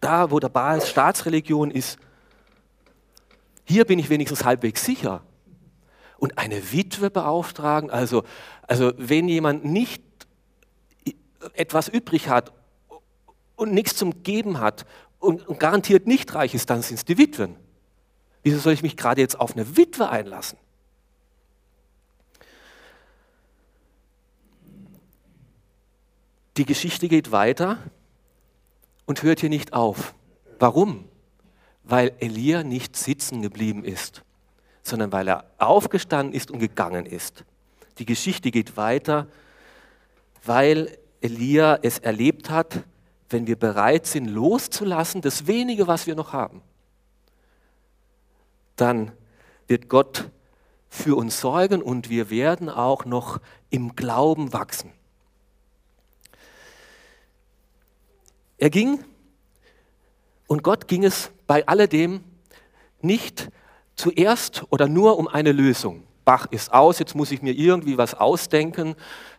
Da, 0.00 0.31
wo 0.31 0.41
der 0.41 0.49
Baals 0.49 0.88
Staatsreligion 0.88 1.71
ist, 1.71 1.99
hier 3.65 3.85
bin 3.85 3.99
ich 3.99 4.11
wenigstens 4.11 4.45
halbwegs 4.45 4.85
sicher. 4.85 5.23
Und 6.19 6.38
eine 6.38 6.73
Witwe 6.73 7.11
beauftragen, 7.11 7.91
also, 7.91 8.25
also 8.62 8.93
wenn 8.97 9.29
jemand 9.29 9.65
nicht 9.65 10.03
etwas 11.55 11.88
übrig 11.88 12.29
hat 12.29 12.53
und 13.55 13.73
nichts 13.73 13.97
zum 13.97 14.23
Geben 14.23 14.61
hat 14.61 14.87
und, 15.19 15.47
und 15.47 15.61
garantiert 15.61 16.07
nicht 16.07 16.35
reich 16.35 16.55
ist, 16.55 16.71
dann 16.71 16.83
sind 16.83 16.97
es 16.97 17.05
die 17.05 17.19
Witwen. 17.19 17.57
Wieso 18.43 18.59
soll 18.59 18.73
ich 18.73 18.83
mich 18.83 18.97
gerade 18.97 19.21
jetzt 19.21 19.38
auf 19.38 19.53
eine 19.53 19.76
Witwe 19.76 20.09
einlassen? 20.09 20.59
Die 26.57 26.65
Geschichte 26.65 27.09
geht 27.09 27.33
weiter 27.33 27.79
und 29.05 29.23
hört 29.23 29.41
hier 29.41 29.51
nicht 29.51 29.73
auf. 29.73 30.15
Warum? 30.59 31.07
weil 31.87 32.13
Elia 32.19 32.65
nicht 32.65 32.97
sitzen 32.97 33.43
geblieben 33.43 33.85
ist, 33.85 34.23
sondern 34.83 35.13
weil 35.13 35.29
er 35.29 35.45
aufgestanden 35.59 36.35
ist 36.35 36.51
und 36.51 36.59
gegangen 36.59 37.07
ist. 37.07 37.45
Die 37.99 38.07
Geschichte 38.07 38.51
geht 38.51 38.77
weiter, 38.77 39.29
weil 40.45 40.99
Elia 41.21 41.79
es 41.83 41.99
erlebt 41.99 42.51
hat, 42.51 42.83
wenn 43.31 43.47
wir 43.47 43.57
bereit 43.57 44.07
sind, 44.07 44.27
loszulassen, 44.27 45.21
das 45.21 45.47
wenige, 45.47 45.87
was 45.87 46.07
wir 46.07 46.15
noch 46.15 46.33
haben, 46.33 46.61
dann 48.75 49.13
wird 49.69 49.89
Gott 49.89 50.29
für 50.89 51.17
uns 51.17 51.41
sorgen 51.41 51.83
und 51.83 52.11
wir 52.11 52.31
werden 52.31 52.69
auch 52.69 53.05
noch 53.05 53.41
im 53.71 53.97
Glauben 53.97 54.53
wachsen. 54.53 54.93
Er 58.59 58.71
ging 58.71 59.05
und 60.47 60.63
Gott 60.63 60.89
ging 60.89 61.05
es 61.05 61.31
bei 61.47 61.67
alledem 61.67 62.25
nicht 63.01 63.51
zuerst 63.97 64.65
oder 64.71 64.89
nur 64.89 65.19
um 65.19 65.29
eine 65.29 65.53
Lösung. 65.53 66.05
Bach 66.25 66.47
ist 66.51 66.73
aus, 66.73 66.99
jetzt 66.99 67.15
muss 67.15 67.31
ich 67.31 67.43
mir 67.43 67.53
irgendwie 67.53 67.99
was 67.99 68.15
ausdenken, 68.15 68.95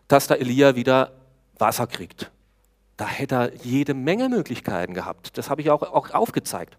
dass 0.06 0.26
der 0.26 0.40
Elia 0.40 0.74
wieder 0.74 1.12
Wasser 1.58 1.86
kriegt. 1.86 2.30
Da 2.96 3.06
hätte 3.06 3.34
er 3.34 3.54
jede 3.62 3.94
Menge 3.94 4.28
Möglichkeiten 4.28 4.94
gehabt. 4.94 5.36
Das 5.36 5.50
habe 5.50 5.60
ich 5.60 5.70
auch, 5.70 5.82
auch 5.82 6.10
aufgezeigt. 6.10 6.78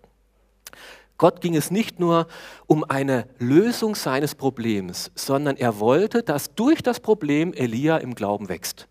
Gott 1.18 1.42
ging 1.42 1.56
es 1.56 1.70
nicht 1.70 2.00
nur 2.00 2.28
um 2.66 2.84
eine 2.86 3.28
Lösung 3.38 3.94
seines 3.94 4.36
Problems, 4.36 5.12
sondern 5.16 5.58
er 5.58 5.80
wollte, 5.80 6.24
dass 6.24 6.56
durch 6.56 6.82
das 6.82 7.02
Problem 7.02 7.54
Elia 7.54 7.98
im 7.98 8.16
Glauben 8.16 8.50
wächst. 8.50 8.88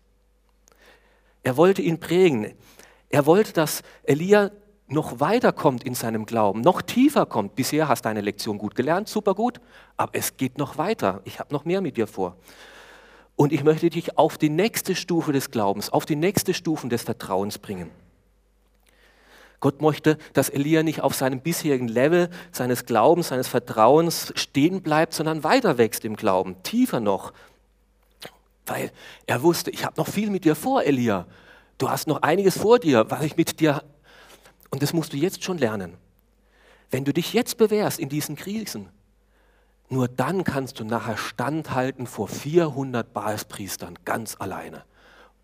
Er 1.41 1.57
wollte 1.57 1.81
ihn 1.81 1.99
prägen. 1.99 2.53
Er 3.09 3.25
wollte, 3.25 3.53
dass 3.53 3.81
Elia 4.03 4.51
noch 4.87 5.19
weiter 5.19 5.51
kommt 5.51 5.83
in 5.83 5.93
seinem 5.93 6.25
Glauben, 6.25 6.61
noch 6.61 6.81
tiefer 6.81 7.25
kommt. 7.25 7.55
Bisher 7.55 7.87
hast 7.87 8.05
du 8.05 8.09
deine 8.09 8.21
Lektion 8.21 8.57
gut 8.57 8.75
gelernt, 8.75 9.07
super 9.07 9.35
gut, 9.35 9.59
aber 9.97 10.13
es 10.15 10.37
geht 10.37 10.57
noch 10.57 10.77
weiter. 10.77 11.21
Ich 11.25 11.39
habe 11.39 11.53
noch 11.53 11.65
mehr 11.65 11.81
mit 11.81 11.97
dir 11.97 12.07
vor. 12.07 12.37
Und 13.35 13.53
ich 13.53 13.63
möchte 13.63 13.89
dich 13.89 14.17
auf 14.17 14.37
die 14.37 14.49
nächste 14.49 14.95
Stufe 14.95 15.31
des 15.31 15.51
Glaubens, 15.51 15.89
auf 15.91 16.05
die 16.05 16.15
nächste 16.15 16.53
Stufe 16.53 16.87
des 16.89 17.03
Vertrauens 17.03 17.57
bringen. 17.57 17.89
Gott 19.59 19.81
möchte, 19.81 20.17
dass 20.33 20.49
Elia 20.49 20.83
nicht 20.83 21.01
auf 21.01 21.15
seinem 21.15 21.41
bisherigen 21.41 21.87
Level 21.87 22.29
seines 22.51 22.85
Glaubens, 22.85 23.29
seines 23.29 23.47
Vertrauens 23.47 24.31
stehen 24.35 24.81
bleibt, 24.81 25.13
sondern 25.13 25.43
weiter 25.43 25.77
wächst 25.77 26.05
im 26.05 26.15
Glauben, 26.15 26.61
tiefer 26.63 26.99
noch. 26.99 27.33
Weil 28.65 28.91
er 29.25 29.43
wusste, 29.43 29.71
ich 29.71 29.85
habe 29.85 29.95
noch 29.97 30.07
viel 30.07 30.29
mit 30.29 30.45
dir 30.45 30.55
vor, 30.55 30.83
Elia. 30.83 31.25
Du 31.79 31.89
hast 31.89 32.07
noch 32.07 32.21
einiges 32.21 32.57
vor 32.57 32.77
dir, 32.77 33.09
was 33.09 33.23
ich 33.23 33.37
mit 33.37 33.61
dir 33.61 33.83
und 34.69 34.83
das 34.83 34.93
musst 34.93 35.13
du 35.13 35.17
jetzt 35.17 35.43
schon 35.43 35.57
lernen. 35.57 35.97
Wenn 36.91 37.05
du 37.05 37.13
dich 37.13 37.33
jetzt 37.33 37.57
bewährst 37.57 37.99
in 37.99 38.09
diesen 38.09 38.35
Krisen, 38.35 38.89
nur 39.87 40.09
dann 40.09 40.43
kannst 40.43 40.79
du 40.79 40.83
nachher 40.83 41.17
standhalten 41.17 42.05
vor 42.05 42.27
400 42.27 43.13
Baalspriestern 43.13 43.97
ganz 44.03 44.35
alleine 44.39 44.83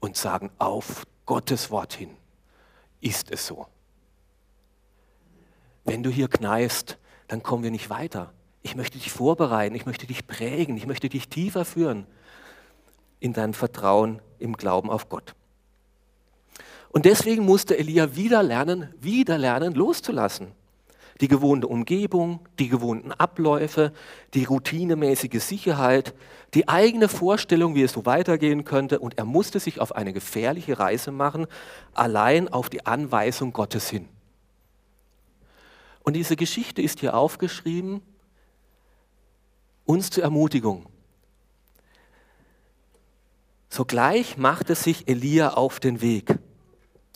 und 0.01 0.17
sagen, 0.17 0.51
auf 0.59 1.07
Gottes 1.25 1.71
Wort 1.71 1.93
hin 1.93 2.11
ist 2.99 3.31
es 3.31 3.47
so. 3.47 3.67
Wenn 5.85 6.03
du 6.03 6.09
hier 6.09 6.27
kneifst, 6.27 6.97
dann 7.29 7.43
kommen 7.43 7.63
wir 7.63 7.71
nicht 7.71 7.89
weiter. 7.89 8.33
Ich 8.61 8.75
möchte 8.75 8.97
dich 8.97 9.09
vorbereiten, 9.09 9.73
ich 9.73 9.85
möchte 9.85 10.05
dich 10.05 10.27
prägen, 10.27 10.75
ich 10.75 10.85
möchte 10.85 11.07
dich 11.07 11.29
tiefer 11.29 11.63
führen 11.63 12.05
in 13.21 13.31
dein 13.31 13.53
Vertrauen 13.53 14.21
im 14.37 14.57
Glauben 14.57 14.89
auf 14.89 15.07
Gott. 15.07 15.33
Und 16.95 17.03
deswegen 17.03 17.43
musste 17.43 17.77
Elia 17.77 18.15
wieder 18.15 18.41
lernen, 18.41 18.87
wieder 19.01 19.37
lernen, 19.37 19.73
loszulassen. 19.73 20.53
Die 21.19 21.27
gewohnte 21.27 21.67
Umgebung, 21.67 22.39
die 22.57 22.69
gewohnten 22.69 23.11
Abläufe, 23.11 23.91
die 24.33 24.45
routinemäßige 24.45 25.43
Sicherheit, 25.43 26.13
die 26.53 26.69
eigene 26.69 27.09
Vorstellung, 27.09 27.75
wie 27.75 27.83
es 27.83 27.91
so 27.91 28.05
weitergehen 28.05 28.63
könnte. 28.63 28.99
Und 28.99 29.17
er 29.17 29.25
musste 29.25 29.59
sich 29.59 29.81
auf 29.81 29.93
eine 29.93 30.13
gefährliche 30.13 30.79
Reise 30.79 31.11
machen, 31.11 31.47
allein 31.93 32.47
auf 32.47 32.69
die 32.69 32.85
Anweisung 32.85 33.51
Gottes 33.51 33.89
hin. 33.89 34.07
Und 36.01 36.13
diese 36.13 36.37
Geschichte 36.37 36.81
ist 36.81 37.01
hier 37.01 37.17
aufgeschrieben, 37.17 37.99
uns 39.83 40.11
zur 40.11 40.23
Ermutigung. 40.23 40.85
Sogleich 43.67 44.37
machte 44.37 44.75
sich 44.75 45.09
Elia 45.09 45.55
auf 45.55 45.81
den 45.81 45.99
Weg. 46.01 46.39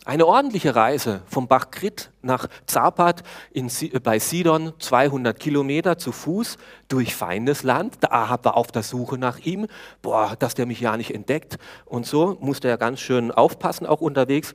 Eine 0.06 0.26
ordentliche 0.26 0.74
Reise 0.74 1.20
vom 1.26 1.46
Bach 1.46 1.70
Krit 1.70 2.10
nach 2.22 2.46
Zapat 2.66 3.22
in, 3.52 3.68
äh, 3.68 4.00
bei 4.00 4.18
Sidon, 4.18 4.72
200 4.78 5.38
Kilometer 5.38 5.98
zu 5.98 6.10
Fuß 6.10 6.56
durch 6.88 7.14
Feindesland. 7.14 8.02
Der 8.02 8.12
Ahab 8.12 8.46
war 8.46 8.56
auf 8.56 8.72
der 8.72 8.82
Suche 8.82 9.18
nach 9.18 9.38
ihm. 9.40 9.66
Boah, 10.00 10.36
dass 10.38 10.54
der 10.54 10.64
mich 10.64 10.80
ja 10.80 10.96
nicht 10.96 11.14
entdeckt. 11.14 11.58
Und 11.84 12.06
so 12.06 12.38
musste 12.40 12.68
er 12.68 12.78
ganz 12.78 13.00
schön 13.00 13.30
aufpassen, 13.30 13.86
auch 13.86 14.00
unterwegs. 14.00 14.54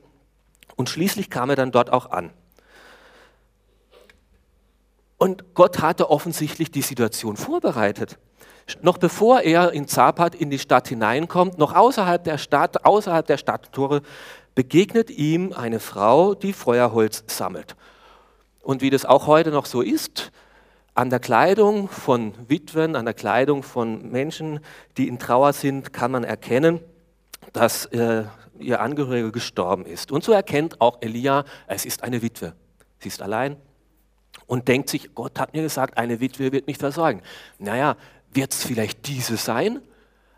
Und 0.74 0.88
schließlich 0.88 1.30
kam 1.30 1.50
er 1.50 1.56
dann 1.56 1.70
dort 1.70 1.92
auch 1.92 2.10
an. 2.10 2.30
Und 5.18 5.54
Gott 5.54 5.80
hatte 5.80 6.10
offensichtlich 6.10 6.72
die 6.72 6.82
Situation 6.82 7.36
vorbereitet. 7.36 8.18
Noch 8.82 8.98
bevor 8.98 9.42
er 9.42 9.72
in 9.72 9.86
Zapat 9.86 10.34
in 10.34 10.50
die 10.50 10.58
Stadt 10.58 10.88
hineinkommt, 10.88 11.56
noch 11.56 11.72
außerhalb 11.72 12.22
der 12.24 12.36
Stadt, 12.36 12.84
außerhalb 12.84 13.24
der 13.24 13.38
Stadttore, 13.38 14.02
begegnet 14.56 15.10
ihm 15.10 15.52
eine 15.52 15.78
Frau, 15.78 16.34
die 16.34 16.52
Feuerholz 16.52 17.22
sammelt. 17.28 17.76
Und 18.62 18.82
wie 18.82 18.90
das 18.90 19.04
auch 19.04 19.28
heute 19.28 19.50
noch 19.50 19.66
so 19.66 19.82
ist, 19.82 20.32
an 20.94 21.10
der 21.10 21.20
Kleidung 21.20 21.88
von 21.88 22.32
Witwen, 22.48 22.96
an 22.96 23.04
der 23.04 23.14
Kleidung 23.14 23.62
von 23.62 24.10
Menschen, 24.10 24.60
die 24.96 25.08
in 25.08 25.18
Trauer 25.18 25.52
sind, 25.52 25.92
kann 25.92 26.10
man 26.10 26.24
erkennen, 26.24 26.80
dass 27.52 27.84
äh, 27.86 28.24
ihr 28.58 28.80
Angehöriger 28.80 29.30
gestorben 29.30 29.84
ist. 29.84 30.10
Und 30.10 30.24
so 30.24 30.32
erkennt 30.32 30.80
auch 30.80 31.02
Elia, 31.02 31.44
es 31.66 31.84
ist 31.84 32.02
eine 32.02 32.22
Witwe. 32.22 32.54
Sie 33.00 33.08
ist 33.08 33.20
allein 33.20 33.56
und 34.46 34.68
denkt 34.68 34.88
sich, 34.88 35.14
Gott 35.14 35.38
hat 35.38 35.52
mir 35.52 35.62
gesagt, 35.62 35.98
eine 35.98 36.18
Witwe 36.20 36.50
wird 36.50 36.66
mich 36.66 36.78
versorgen. 36.78 37.20
Naja, 37.58 37.96
wird 38.32 38.54
es 38.54 38.64
vielleicht 38.64 39.06
diese 39.06 39.36
sein? 39.36 39.82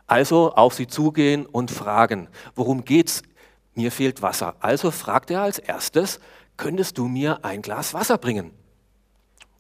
Also 0.08 0.52
auf 0.54 0.74
sie 0.74 0.88
zugehen 0.88 1.46
und 1.46 1.70
fragen, 1.70 2.28
worum 2.56 2.84
geht 2.84 3.08
es 3.08 3.22
mir 3.78 3.92
fehlt 3.92 4.22
Wasser. 4.22 4.56
Also 4.58 4.90
fragt 4.90 5.30
er 5.30 5.42
als 5.42 5.58
erstes, 5.58 6.18
könntest 6.56 6.98
du 6.98 7.06
mir 7.06 7.44
ein 7.44 7.62
Glas 7.62 7.94
Wasser 7.94 8.18
bringen? 8.18 8.50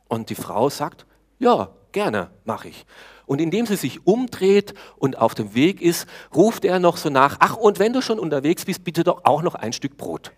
Und 0.08 0.28
die 0.28 0.34
Frau 0.34 0.68
sagt, 0.68 1.06
ja, 1.38 1.70
gerne, 1.92 2.30
mache 2.44 2.68
ich. 2.68 2.84
Und 3.26 3.40
indem 3.40 3.64
sie 3.64 3.76
sich 3.76 4.06
umdreht 4.06 4.74
und 4.96 5.18
auf 5.18 5.36
dem 5.36 5.54
Weg 5.54 5.80
ist, 5.80 6.08
ruft 6.34 6.64
er 6.64 6.80
noch 6.80 6.96
so 6.96 7.10
nach, 7.10 7.36
ach, 7.38 7.56
und 7.56 7.78
wenn 7.78 7.92
du 7.92 8.02
schon 8.02 8.18
unterwegs 8.18 8.64
bist, 8.64 8.82
bitte 8.82 9.04
doch 9.04 9.24
auch 9.24 9.42
noch 9.42 9.54
ein 9.54 9.72
Stück 9.72 9.96
Brot. 9.96 10.32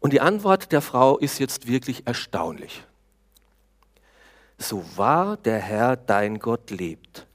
Und 0.00 0.14
die 0.14 0.22
Antwort 0.22 0.72
der 0.72 0.80
Frau 0.80 1.18
ist 1.18 1.38
jetzt 1.40 1.66
wirklich 1.66 2.06
erstaunlich. 2.06 2.84
So 4.56 4.82
wahr 4.96 5.36
der 5.36 5.58
Herr 5.58 5.96
dein 5.96 6.38
Gott 6.38 6.70
lebt. 6.70 7.26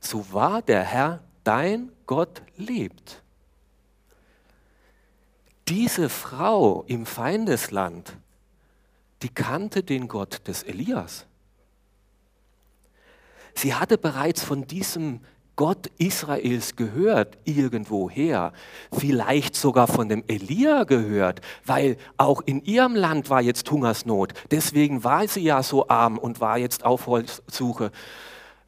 So 0.00 0.30
wahr 0.30 0.60
der 0.60 0.82
Herr 0.82 1.22
dein 1.48 1.90
Gott 2.04 2.42
lebt. 2.58 3.22
Diese 5.66 6.10
Frau 6.10 6.84
im 6.86 7.06
Feindesland, 7.06 8.14
die 9.22 9.30
kannte 9.30 9.82
den 9.82 10.08
Gott 10.08 10.46
des 10.46 10.62
Elias. 10.62 11.24
Sie 13.54 13.74
hatte 13.74 13.96
bereits 13.96 14.44
von 14.44 14.66
diesem 14.66 15.20
Gott 15.56 15.86
Israels 15.96 16.76
gehört, 16.76 17.38
irgendwoher, 17.44 18.52
vielleicht 18.92 19.56
sogar 19.56 19.88
von 19.88 20.10
dem 20.10 20.24
Elia 20.28 20.84
gehört, 20.84 21.40
weil 21.64 21.96
auch 22.18 22.42
in 22.42 22.62
ihrem 22.62 22.94
Land 22.94 23.30
war 23.30 23.40
jetzt 23.40 23.70
Hungersnot. 23.70 24.34
Deswegen 24.50 25.02
war 25.02 25.26
sie 25.26 25.40
ja 25.40 25.62
so 25.62 25.88
arm 25.88 26.18
und 26.18 26.42
war 26.42 26.58
jetzt 26.58 26.84
auf 26.84 27.06
Holzsuche, 27.06 27.90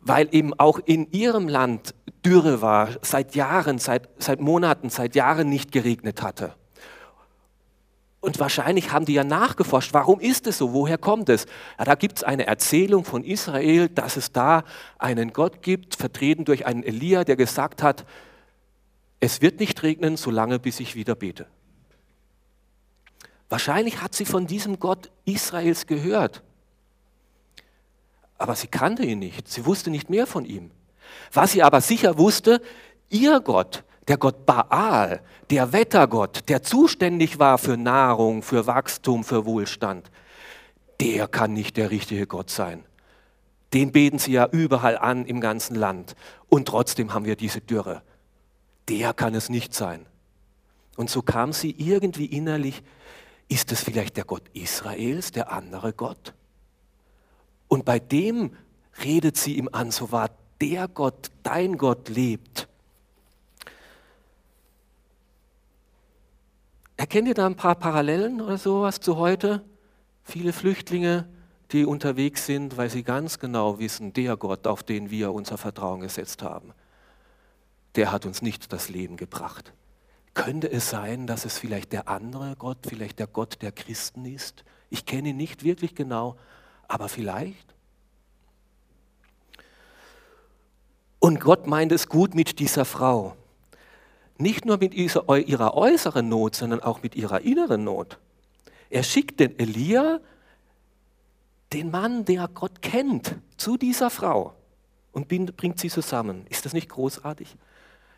weil 0.00 0.28
eben 0.32 0.58
auch 0.58 0.78
in 0.86 1.12
ihrem 1.12 1.46
Land 1.46 1.94
Dürre 2.24 2.60
war, 2.60 2.90
seit 3.02 3.34
Jahren, 3.34 3.78
seit, 3.78 4.08
seit 4.18 4.40
Monaten, 4.40 4.90
seit 4.90 5.14
Jahren 5.14 5.48
nicht 5.48 5.72
geregnet 5.72 6.22
hatte. 6.22 6.54
Und 8.20 8.38
wahrscheinlich 8.38 8.92
haben 8.92 9.06
die 9.06 9.14
ja 9.14 9.24
nachgeforscht, 9.24 9.94
warum 9.94 10.20
ist 10.20 10.46
es 10.46 10.58
so, 10.58 10.74
woher 10.74 10.98
kommt 10.98 11.30
es? 11.30 11.46
Ja, 11.78 11.86
da 11.86 11.94
gibt 11.94 12.18
es 12.18 12.24
eine 12.24 12.46
Erzählung 12.46 13.04
von 13.04 13.24
Israel, 13.24 13.88
dass 13.88 14.18
es 14.18 14.30
da 14.32 14.64
einen 14.98 15.32
Gott 15.32 15.62
gibt, 15.62 15.96
vertreten 15.96 16.44
durch 16.44 16.66
einen 16.66 16.82
Elia, 16.82 17.24
der 17.24 17.36
gesagt 17.36 17.82
hat, 17.82 18.04
es 19.20 19.40
wird 19.40 19.58
nicht 19.58 19.82
regnen, 19.82 20.18
solange 20.18 20.58
bis 20.58 20.80
ich 20.80 20.94
wieder 20.94 21.14
bete. 21.14 21.46
Wahrscheinlich 23.48 24.02
hat 24.02 24.14
sie 24.14 24.26
von 24.26 24.46
diesem 24.46 24.78
Gott 24.78 25.10
Israels 25.24 25.86
gehört. 25.86 26.42
Aber 28.36 28.54
sie 28.54 28.68
kannte 28.68 29.04
ihn 29.04 29.18
nicht, 29.18 29.48
sie 29.48 29.64
wusste 29.66 29.90
nicht 29.90 30.08
mehr 30.10 30.26
von 30.26 30.44
ihm. 30.44 30.70
Was 31.32 31.52
sie 31.52 31.62
aber 31.62 31.80
sicher 31.80 32.18
wusste, 32.18 32.60
ihr 33.08 33.40
Gott, 33.40 33.84
der 34.08 34.16
Gott 34.18 34.46
Baal, 34.46 35.22
der 35.50 35.72
Wettergott, 35.72 36.48
der 36.48 36.62
zuständig 36.62 37.38
war 37.38 37.58
für 37.58 37.76
Nahrung, 37.76 38.42
für 38.42 38.66
Wachstum, 38.66 39.24
für 39.24 39.46
Wohlstand, 39.46 40.10
der 41.00 41.28
kann 41.28 41.52
nicht 41.52 41.76
der 41.76 41.90
richtige 41.90 42.26
Gott 42.26 42.50
sein. 42.50 42.84
Den 43.72 43.92
beten 43.92 44.18
sie 44.18 44.32
ja 44.32 44.48
überall 44.50 44.98
an 44.98 45.26
im 45.26 45.40
ganzen 45.40 45.76
Land. 45.76 46.16
Und 46.48 46.66
trotzdem 46.66 47.14
haben 47.14 47.24
wir 47.24 47.36
diese 47.36 47.60
Dürre. 47.60 48.02
Der 48.88 49.14
kann 49.14 49.34
es 49.34 49.48
nicht 49.48 49.74
sein. 49.74 50.06
Und 50.96 51.08
so 51.08 51.22
kam 51.22 51.52
sie 51.52 51.70
irgendwie 51.78 52.26
innerlich, 52.26 52.82
ist 53.48 53.72
es 53.72 53.82
vielleicht 53.82 54.16
der 54.16 54.24
Gott 54.24 54.42
Israels, 54.52 55.32
der 55.32 55.52
andere 55.52 55.92
Gott? 55.92 56.34
Und 57.68 57.84
bei 57.84 57.98
dem 57.98 58.56
redet 59.04 59.36
sie 59.36 59.56
ihm 59.56 59.68
an, 59.70 59.90
so 59.92 60.10
war 60.12 60.30
der 60.60 60.88
Gott, 60.88 61.30
dein 61.42 61.78
Gott 61.78 62.08
lebt. 62.08 62.68
Erkennt 66.96 67.28
ihr 67.28 67.34
da 67.34 67.46
ein 67.46 67.56
paar 67.56 67.76
Parallelen 67.76 68.40
oder 68.42 68.58
sowas 68.58 69.00
zu 69.00 69.16
heute? 69.16 69.64
Viele 70.22 70.52
Flüchtlinge, 70.52 71.26
die 71.72 71.86
unterwegs 71.86 72.44
sind, 72.44 72.76
weil 72.76 72.90
sie 72.90 73.02
ganz 73.02 73.38
genau 73.38 73.78
wissen, 73.78 74.12
der 74.12 74.36
Gott, 74.36 74.66
auf 74.66 74.82
den 74.82 75.10
wir 75.10 75.32
unser 75.32 75.56
Vertrauen 75.56 76.00
gesetzt 76.00 76.42
haben, 76.42 76.72
der 77.94 78.12
hat 78.12 78.26
uns 78.26 78.42
nicht 78.42 78.72
das 78.72 78.88
Leben 78.88 79.16
gebracht. 79.16 79.72
Könnte 80.34 80.70
es 80.70 80.90
sein, 80.90 81.26
dass 81.26 81.44
es 81.44 81.58
vielleicht 81.58 81.92
der 81.92 82.08
andere 82.08 82.54
Gott, 82.56 82.86
vielleicht 82.86 83.18
der 83.18 83.26
Gott 83.26 83.62
der 83.62 83.72
Christen 83.72 84.26
ist? 84.26 84.64
Ich 84.90 85.06
kenne 85.06 85.30
ihn 85.30 85.36
nicht 85.36 85.64
wirklich 85.64 85.94
genau, 85.94 86.36
aber 86.86 87.08
vielleicht. 87.08 87.74
Und 91.20 91.38
Gott 91.38 91.66
meint 91.66 91.92
es 91.92 92.08
gut 92.08 92.34
mit 92.34 92.58
dieser 92.58 92.84
Frau. 92.84 93.36
Nicht 94.38 94.64
nur 94.64 94.78
mit 94.78 94.94
ihrer 94.94 95.74
äußeren 95.74 96.28
Not, 96.28 96.56
sondern 96.56 96.80
auch 96.80 97.02
mit 97.02 97.14
ihrer 97.14 97.42
inneren 97.42 97.84
Not. 97.84 98.18
Er 98.88 99.02
schickt 99.02 99.38
den 99.38 99.58
Elia, 99.58 100.20
den 101.72 101.90
Mann, 101.90 102.24
der 102.24 102.48
Gott 102.48 102.82
kennt, 102.82 103.36
zu 103.56 103.76
dieser 103.76 104.10
Frau 104.10 104.54
und 105.12 105.28
bringt 105.28 105.78
sie 105.78 105.90
zusammen. 105.90 106.46
Ist 106.48 106.64
das 106.64 106.72
nicht 106.72 106.88
großartig? 106.88 107.54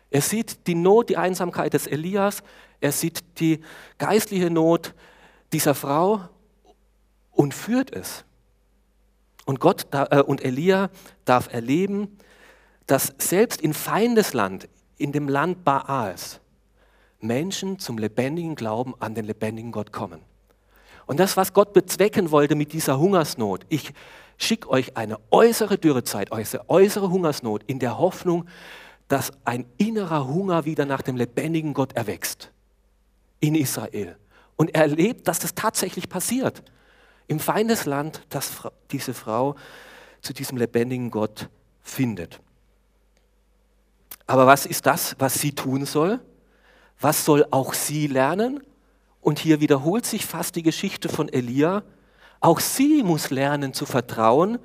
Er 0.09 0.21
sieht 0.21 0.65
die 0.67 0.75
Not, 0.75 1.09
die 1.09 1.17
Einsamkeit 1.17 1.73
des 1.73 1.87
Elias, 1.87 2.41
er 2.79 2.91
sieht 2.91 3.39
die 3.39 3.59
geistliche 3.97 4.49
Not 4.49 4.93
dieser 5.51 5.75
Frau 5.75 6.21
und 7.31 7.53
führt 7.53 7.91
es. 7.91 8.23
Und 9.45 9.59
Gott 9.59 9.87
äh, 9.91 10.21
und 10.21 10.43
Elia 10.43 10.89
darf 11.25 11.51
erleben, 11.51 12.17
dass 12.87 13.13
selbst 13.17 13.61
in 13.61 13.73
Feindesland, 13.73 14.67
in 14.97 15.11
dem 15.11 15.27
Land 15.27 15.63
Baals 15.63 16.39
Menschen 17.19 17.79
zum 17.79 17.97
lebendigen 17.97 18.55
Glauben 18.55 18.93
an 18.99 19.15
den 19.15 19.25
lebendigen 19.25 19.71
Gott 19.71 19.91
kommen. 19.91 20.21
Und 21.05 21.19
das, 21.19 21.37
was 21.37 21.53
Gott 21.53 21.73
bezwecken 21.73 22.31
wollte 22.31 22.55
mit 22.55 22.73
dieser 22.73 22.99
Hungersnot, 22.99 23.65
ich 23.69 23.93
schicke 24.37 24.69
euch 24.69 24.97
eine 24.97 25.19
äußere 25.31 25.77
Dürrezeit, 25.77 26.31
eine 26.31 26.45
äußere 26.69 27.09
Hungersnot 27.09 27.63
in 27.67 27.79
der 27.79 27.97
Hoffnung, 27.97 28.47
dass 29.07 29.31
ein 29.45 29.65
innerer 29.77 30.27
Hunger 30.27 30.65
wieder 30.65 30.85
nach 30.85 31.01
dem 31.01 31.17
lebendigen 31.17 31.73
Gott 31.73 31.93
erwächst 31.93 32.51
in 33.39 33.55
Israel. 33.55 34.17
Und 34.55 34.73
er 34.73 34.83
erlebt, 34.83 35.27
dass 35.27 35.39
das 35.39 35.55
tatsächlich 35.55 36.09
passiert. 36.09 36.63
Im 37.27 37.39
Feindesland, 37.39 38.25
dass 38.29 38.51
diese 38.91 39.13
Frau 39.13 39.55
zu 40.21 40.33
diesem 40.33 40.57
lebendigen 40.57 41.11
Gott 41.11 41.49
findet. 41.81 42.39
Aber 44.25 44.47
was 44.47 44.65
ist 44.65 44.85
das, 44.85 45.15
was 45.19 45.35
sie 45.35 45.53
tun 45.53 45.85
soll? 45.85 46.19
Was 46.99 47.25
soll 47.25 47.45
auch 47.51 47.73
sie 47.73 48.07
lernen? 48.07 48.63
Und 49.21 49.39
hier 49.39 49.61
wiederholt 49.61 50.05
sich 50.05 50.25
fast 50.25 50.55
die 50.55 50.63
Geschichte 50.63 51.09
von 51.09 51.29
Elia. 51.29 51.83
Auch 52.39 52.59
sie 52.59 53.03
muss 53.03 53.29
lernen 53.29 53.73
zu 53.73 53.85
vertrauen, 53.85 54.59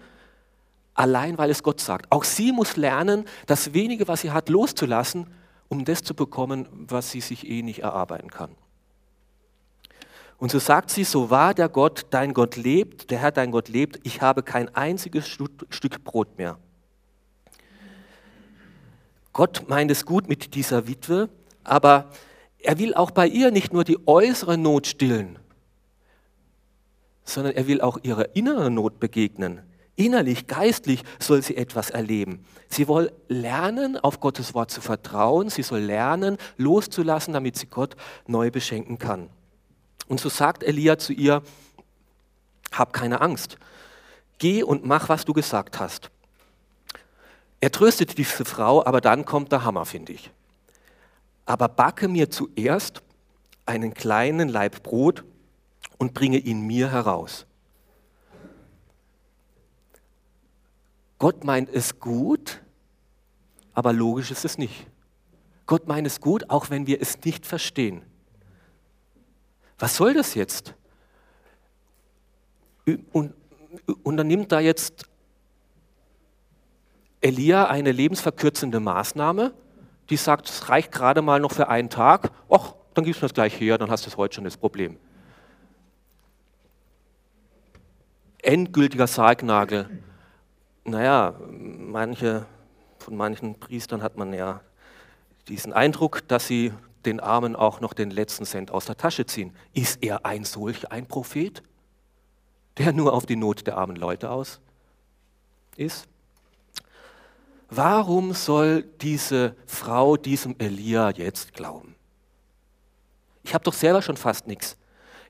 allein 0.95 1.39
weil 1.39 1.51
es 1.51 1.63
Gott 1.63 1.81
sagt. 1.81 2.11
Auch 2.11 2.25
sie 2.25 2.53
muss 2.53 2.77
lernen, 2.77 3.25
das 3.47 3.73
wenige, 3.73 4.09
was 4.09 4.23
sie 4.23 4.33
hat, 4.33 4.49
loszulassen, 4.49 5.29
um 5.69 5.85
das 5.85 6.03
zu 6.03 6.15
bekommen, 6.15 6.69
was 6.73 7.11
sie 7.11 7.21
sich 7.21 7.49
eh 7.49 7.63
nicht 7.63 7.81
erarbeiten 7.81 8.31
kann. 8.31 8.51
Und 10.39 10.51
so 10.53 10.59
sagt 10.61 10.91
sie, 10.91 11.05
so 11.05 11.31
wahr 11.31 11.53
der 11.53 11.69
Gott, 11.69 12.07
dein 12.11 12.33
Gott 12.33 12.57
lebt, 12.57 13.11
der 13.11 13.19
Herr 13.19 13.33
dein 13.33 13.51
Gott 13.51 13.69
lebt, 13.69 13.99
ich 14.05 14.23
habe 14.23 14.43
kein 14.43 14.73
einziges 14.75 15.29
Stück 15.29 16.05
Brot 16.05 16.39
mehr. 16.39 16.59
Gott 19.39 19.69
meint 19.69 19.89
es 19.93 20.05
gut 20.05 20.29
mit 20.29 20.57
dieser 20.57 20.89
Witwe, 20.89 21.29
aber 21.63 22.11
er 22.59 22.81
will 22.81 22.93
auch 22.95 23.13
bei 23.13 23.29
ihr 23.29 23.53
nicht 23.53 23.73
nur 23.73 23.85
die 23.85 23.97
äußere 24.05 24.59
Not 24.59 24.89
stillen, 24.89 25.39
sondern 27.23 27.55
er 27.55 27.69
will 27.69 27.81
auch 27.81 27.99
ihrer 28.03 28.35
inneren 28.35 28.75
Not 28.75 28.99
begegnen. 28.99 29.63
Innerlich, 29.95 30.49
geistlich 30.49 31.05
soll 31.21 31.41
sie 31.41 31.57
etwas 31.57 31.91
erleben. 31.91 32.45
Sie 32.69 32.83
soll 32.83 33.13
lernen, 33.29 33.97
auf 33.97 34.19
Gottes 34.19 34.55
Wort 34.55 34.73
zu 34.73 34.81
vertrauen. 34.81 35.51
Sie 35.51 35.63
soll 35.63 35.83
lernen, 35.83 36.37
loszulassen, 36.57 37.33
damit 37.33 37.55
sie 37.55 37.67
Gott 37.67 37.95
neu 38.27 38.51
beschenken 38.51 38.99
kann. 38.99 39.31
Und 40.09 40.19
so 40.19 40.31
sagt 40.31 40.65
Elia 40.65 40.99
zu 40.99 41.13
ihr, 41.13 41.45
hab 42.73 42.93
keine 42.93 43.21
Angst. 43.21 43.57
Geh 44.39 44.65
und 44.65 44.85
mach, 44.85 45.09
was 45.09 45.25
du 45.25 45.33
gesagt 45.33 45.79
hast. 45.79 46.11
Er 47.61 47.73
tröstet 47.73 48.19
diese 48.19 48.45
Frau, 48.45 48.85
aber 48.85 49.01
dann 49.01 49.25
kommt 49.25 49.53
der 49.53 49.65
Hammer, 49.65 49.85
finde 49.85 50.13
ich. 50.13 50.31
Aber 51.45 51.69
backe 51.69 52.09
mir 52.09 52.31
zuerst 52.31 53.03
einen 53.67 53.95
kleinen 53.95 54.49
Laib 54.49 54.83
Brot 54.83 55.25
und 55.99 56.15
bringe 56.15 56.39
ihn 56.39 56.61
mir 56.61 56.91
heraus. 56.91 57.47
Gott 61.19 61.43
meint 61.43 61.69
es 61.69 61.99
gut, 61.99 62.63
aber 63.75 63.93
logisch 63.93 64.31
ist 64.31 64.45
es 64.45 64.57
nicht. 64.57 64.87
Gott 65.67 65.87
meint 65.87 66.07
es 66.07 66.21
gut, 66.21 66.49
auch 66.49 66.71
wenn 66.71 66.87
wir 66.87 67.03
es 67.03 67.21
nicht 67.25 67.45
verstehen. 67.45 68.03
Was 69.79 69.97
soll 69.97 70.15
das 70.15 70.35
jetzt? 70.35 70.75
Und, 73.13 73.35
dann 74.05 74.27
nimmt 74.27 74.51
da 74.51 74.61
jetzt 74.61 75.05
Elia 77.21 77.67
eine 77.67 77.93
lebensverkürzende 77.93 78.81
Maßnahme, 78.81 79.53
die 80.11 80.17
sagt, 80.17 80.49
es 80.49 80.69
reicht 80.69 80.93
gerade 80.93 81.23
mal 81.23 81.41
noch 81.41 81.53
für 81.53 81.69
einen 81.69 81.91
Tag, 81.91 82.31
ach, 82.49 82.75
dann 82.95 83.05
gibst 83.05 83.21
du 83.21 83.25
das 83.27 83.35
gleich 83.35 83.59
her, 83.61 83.79
dann 83.79 83.91
hast 83.91 84.07
du 84.07 84.11
es 84.11 84.17
heute 84.17 84.37
schon 84.37 84.45
das 84.45 84.57
Problem. 84.57 84.99
endgültiger 88.49 89.07
Sargnagel. 89.07 89.89
Naja, 90.85 91.35
manche, 91.51 92.47
von 92.99 93.17
manchen 93.17 93.59
Priestern 93.59 94.03
hat 94.03 94.17
man 94.17 94.33
ja 94.33 94.63
diesen 95.49 95.73
Eindruck, 95.73 96.27
dass 96.29 96.47
sie 96.47 96.73
den 97.05 97.21
Armen 97.21 97.57
auch 97.57 97.81
noch 97.81 97.93
den 97.93 98.11
letzten 98.11 98.45
Cent 98.45 98.71
aus 98.71 98.87
der 98.87 98.97
Tasche 98.97 99.27
ziehen. 99.27 99.55
Ist 99.75 100.03
er 100.03 100.25
ein 100.25 100.45
solch 100.45 100.91
ein 100.91 101.07
Prophet, 101.07 101.63
der 102.79 102.93
nur 102.93 103.13
auf 103.13 103.27
die 103.27 103.37
Not 103.37 103.67
der 103.67 103.77
armen 103.77 103.97
Leute 103.97 104.31
aus 104.31 104.61
ist? 105.77 106.09
Warum 107.71 108.33
soll 108.33 108.83
diese 108.83 109.55
Frau 109.67 110.17
diesem 110.17 110.57
Elia 110.59 111.11
jetzt 111.11 111.53
glauben? 111.53 111.95
Ich 113.43 113.55
habe 113.55 113.65
doch 113.65 113.75
selber 113.75 114.03
schon 114.03 114.17
fast 114.17 114.47
nichts. 114.47 114.77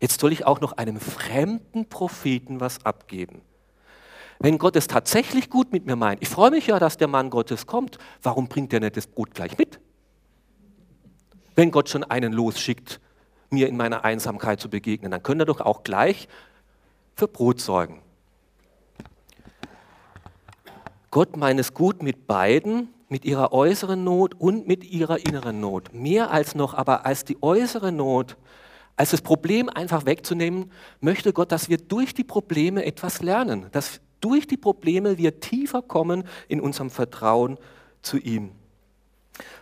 Jetzt 0.00 0.20
soll 0.20 0.32
ich 0.32 0.46
auch 0.46 0.60
noch 0.60 0.72
einem 0.72 1.00
fremden 1.00 1.88
Propheten 1.88 2.60
was 2.60 2.84
abgeben. 2.84 3.42
Wenn 4.38 4.58
Gott 4.58 4.76
es 4.76 4.86
tatsächlich 4.86 5.50
gut 5.50 5.72
mit 5.72 5.86
mir 5.86 5.96
meint, 5.96 6.22
ich 6.22 6.28
freue 6.28 6.52
mich 6.52 6.68
ja, 6.68 6.78
dass 6.78 6.96
der 6.96 7.08
Mann 7.08 7.30
Gottes 7.30 7.66
kommt, 7.66 7.98
warum 8.22 8.46
bringt 8.46 8.72
er 8.72 8.78
nicht 8.80 8.96
das 8.96 9.08
Brot 9.08 9.34
gleich 9.34 9.58
mit? 9.58 9.80
Wenn 11.56 11.72
Gott 11.72 11.88
schon 11.88 12.04
einen 12.04 12.32
losschickt, 12.32 13.00
mir 13.50 13.66
in 13.66 13.76
meiner 13.76 14.04
Einsamkeit 14.04 14.60
zu 14.60 14.70
begegnen, 14.70 15.10
dann 15.10 15.24
könnte 15.24 15.42
er 15.42 15.46
doch 15.46 15.60
auch 15.60 15.82
gleich 15.82 16.28
für 17.16 17.26
Brot 17.26 17.60
sorgen. 17.60 18.00
Gott 21.10 21.36
meint 21.36 21.58
es 21.58 21.74
gut 21.74 22.02
mit 22.02 22.26
beiden, 22.26 22.88
mit 23.08 23.24
ihrer 23.24 23.52
äußeren 23.52 24.04
Not 24.04 24.34
und 24.34 24.68
mit 24.68 24.84
ihrer 24.84 25.26
inneren 25.26 25.60
Not. 25.60 25.94
Mehr 25.94 26.30
als 26.30 26.54
noch, 26.54 26.74
aber 26.74 27.06
als 27.06 27.24
die 27.24 27.42
äußere 27.42 27.92
Not, 27.92 28.36
als 28.96 29.12
das 29.12 29.22
Problem 29.22 29.68
einfach 29.68 30.04
wegzunehmen, 30.04 30.70
möchte 31.00 31.32
Gott, 31.32 31.52
dass 31.52 31.68
wir 31.68 31.78
durch 31.78 32.14
die 32.14 32.24
Probleme 32.24 32.84
etwas 32.84 33.22
lernen, 33.22 33.66
dass 33.72 34.00
durch 34.20 34.46
die 34.46 34.56
Probleme 34.56 35.16
wir 35.16 35.40
tiefer 35.40 35.82
kommen 35.82 36.24
in 36.48 36.60
unserem 36.60 36.90
Vertrauen 36.90 37.56
zu 38.02 38.18
ihm. 38.18 38.50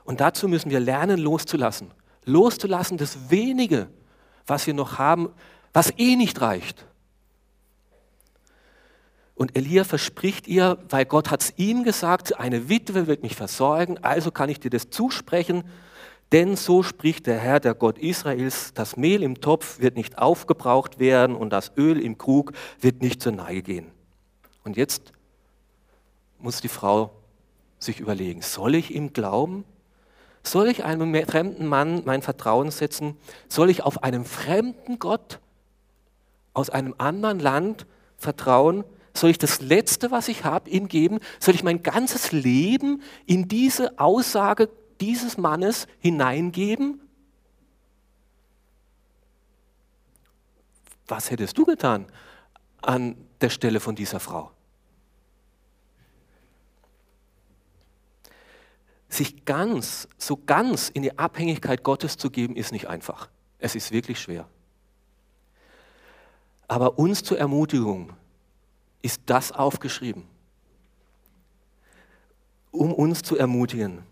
Und 0.05 0.21
dazu 0.21 0.49
müssen 0.49 0.71
wir 0.71 0.81
lernen, 0.81 1.19
loszulassen. 1.19 1.91
Loszulassen 2.25 2.97
das 2.97 3.31
wenige, 3.31 3.89
was 4.47 4.67
wir 4.67 4.75
noch 4.75 4.99
haben, 4.99 5.29
was 5.73 5.93
eh 5.99 6.17
nicht 6.17 6.41
reicht. 6.41 6.87
Und 9.37 9.55
Elia 9.55 9.85
verspricht 9.85 10.49
ihr, 10.49 10.79
weil 10.89 11.05
Gott 11.05 11.31
hat 11.31 11.43
es 11.43 11.53
ihm 11.59 11.85
gesagt, 11.85 12.41
eine 12.41 12.71
Witwe 12.71 13.07
wird 13.07 13.23
mich 13.23 13.37
versorgen, 13.37 13.99
also 14.03 14.31
kann 14.31 14.49
ich 14.49 14.61
dir 14.61 14.71
das 14.71 14.89
zusprechen, 14.89 15.63
denn 16.33 16.57
so 16.57 16.83
spricht 16.83 17.27
der 17.27 17.39
Herr, 17.39 17.61
der 17.61 17.75
Gott 17.75 17.99
Israels, 17.99 18.73
das 18.73 18.97
Mehl 18.97 19.23
im 19.23 19.41
Topf 19.43 19.79
wird 19.79 19.95
nicht 19.95 20.17
aufgebraucht 20.17 20.99
werden 20.99 21.37
und 21.37 21.51
das 21.51 21.71
Öl 21.77 22.01
im 22.01 22.17
Krug 22.17 22.55
wird 22.81 23.03
nicht 23.03 23.23
zur 23.23 23.33
Neige 23.33 23.63
gehen. 23.63 23.87
Und 24.65 24.79
jetzt 24.79 25.13
muss 26.39 26.63
die 26.63 26.69
Frau 26.69 27.11
sich 27.79 28.01
überlegen, 28.01 28.41
soll 28.41 28.75
ich 28.75 28.95
ihm 28.95 29.13
glauben? 29.13 29.65
Soll 30.43 30.69
ich 30.69 30.83
einem 30.85 31.15
fremden 31.27 31.67
Mann 31.67 32.03
mein 32.07 32.23
Vertrauen 32.23 32.71
setzen? 32.71 33.19
Soll 33.49 33.69
ich 33.69 33.83
auf 33.83 34.03
einen 34.03 34.25
fremden 34.25 34.99
Gott 34.99 35.41
aus 36.55 36.71
einem 36.71 36.95
anderen 36.97 37.39
Land 37.39 37.87
vertrauen? 38.17 38.85
Soll 39.17 39.31
ich 39.31 39.39
das 39.39 39.61
Letzte, 39.61 40.11
was 40.11 40.29
ich 40.29 40.45
habe, 40.45 40.69
ihm 40.69 40.89
geben? 40.89 41.21
Soll 41.41 41.55
ich 41.55 41.65
mein 41.65 41.83
ganzes 41.83 42.33
Leben 42.33 43.03
in 43.25 43.49
diese 43.49 43.99
Aussage 43.99 44.69
dieses 45.01 45.39
Mannes 45.39 45.87
hineingeben? 46.01 47.01
Was 51.09 51.31
hättest 51.31 51.57
du 51.57 51.65
getan 51.65 52.07
an 52.83 53.17
der 53.41 53.49
Stelle 53.49 53.81
von 53.81 53.95
dieser 53.95 54.21
Frau? 54.21 54.51
Sich 59.09 59.45
ganz, 59.45 60.09
so 60.19 60.37
ganz 60.37 60.91
in 60.91 61.03
die 61.03 61.19
Abhängigkeit 61.19 61.83
Gottes 61.85 62.19
zu 62.19 62.29
geben, 62.29 62.55
ist 62.55 62.73
nicht 62.73 62.89
einfach. 62.89 63.31
Es 63.59 63.75
ist 63.75 63.93
wirklich 63.93 64.21
schwer. 64.21 64.47
Aber 66.69 66.99
uns 66.99 67.23
zur 67.23 67.39
Ermutigung 67.39 68.13
ist 69.07 69.23
das 69.27 69.53
aufgeschrieben, 69.53 70.25
um 72.73 72.93
uns 72.93 73.23
zu 73.23 73.37
ermutigen. 73.37 74.03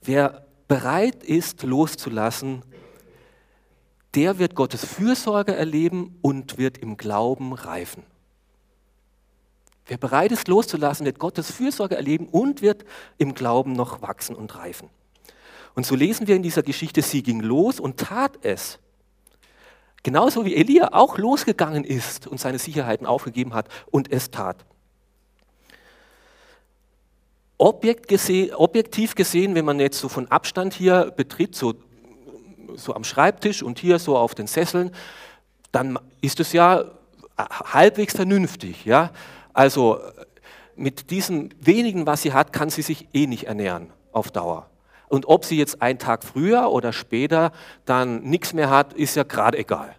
Wer 0.00 0.46
bereit 0.68 1.24
ist, 1.24 1.64
loszulassen, 1.64 2.62
der 4.14 4.38
wird 4.38 4.54
Gottes 4.54 4.84
Fürsorge 4.84 5.56
erleben 5.56 6.16
und 6.22 6.56
wird 6.56 6.78
im 6.78 6.96
Glauben 6.96 7.52
reifen. 7.52 8.04
Wer 9.86 9.98
bereit 9.98 10.30
ist, 10.30 10.46
loszulassen, 10.46 11.04
wird 11.04 11.18
Gottes 11.18 11.50
Fürsorge 11.50 11.96
erleben 11.96 12.28
und 12.28 12.62
wird 12.62 12.84
im 13.18 13.34
Glauben 13.34 13.72
noch 13.72 14.02
wachsen 14.02 14.36
und 14.36 14.54
reifen. 14.54 14.88
Und 15.74 15.84
so 15.84 15.96
lesen 15.96 16.28
wir 16.28 16.36
in 16.36 16.44
dieser 16.44 16.62
Geschichte, 16.62 17.02
sie 17.02 17.24
ging 17.24 17.40
los 17.40 17.80
und 17.80 17.96
tat 17.96 18.38
es. 18.42 18.78
Genauso 20.02 20.44
wie 20.46 20.56
Elia 20.56 20.92
auch 20.92 21.18
losgegangen 21.18 21.84
ist 21.84 22.26
und 22.26 22.40
seine 22.40 22.58
Sicherheiten 22.58 23.06
aufgegeben 23.06 23.52
hat 23.52 23.68
und 23.90 24.10
es 24.10 24.30
tat. 24.30 24.64
Objekt 27.58 28.08
gesehen, 28.08 28.54
objektiv 28.54 29.14
gesehen, 29.14 29.54
wenn 29.54 29.66
man 29.66 29.78
jetzt 29.80 29.98
so 29.98 30.08
von 30.08 30.28
Abstand 30.28 30.72
hier 30.72 31.12
betritt, 31.14 31.54
so, 31.54 31.74
so 32.74 32.94
am 32.94 33.04
Schreibtisch 33.04 33.62
und 33.62 33.78
hier 33.78 33.98
so 33.98 34.16
auf 34.16 34.34
den 34.34 34.46
Sesseln, 34.46 34.92
dann 35.70 35.98
ist 36.22 36.40
es 36.40 36.54
ja 36.54 36.86
halbwegs 37.38 38.14
vernünftig. 38.14 38.86
Ja? 38.86 39.10
Also 39.52 40.00
mit 40.74 41.10
diesem 41.10 41.50
wenigen, 41.60 42.06
was 42.06 42.22
sie 42.22 42.32
hat, 42.32 42.54
kann 42.54 42.70
sie 42.70 42.82
sich 42.82 43.08
eh 43.12 43.26
nicht 43.26 43.44
ernähren 43.44 43.92
auf 44.12 44.30
Dauer. 44.30 44.69
Und 45.10 45.26
ob 45.26 45.44
sie 45.44 45.58
jetzt 45.58 45.82
einen 45.82 45.98
Tag 45.98 46.22
früher 46.22 46.70
oder 46.70 46.92
später 46.92 47.50
dann 47.84 48.22
nichts 48.22 48.52
mehr 48.52 48.70
hat, 48.70 48.92
ist 48.92 49.16
ja 49.16 49.24
gerade 49.24 49.58
egal. 49.58 49.96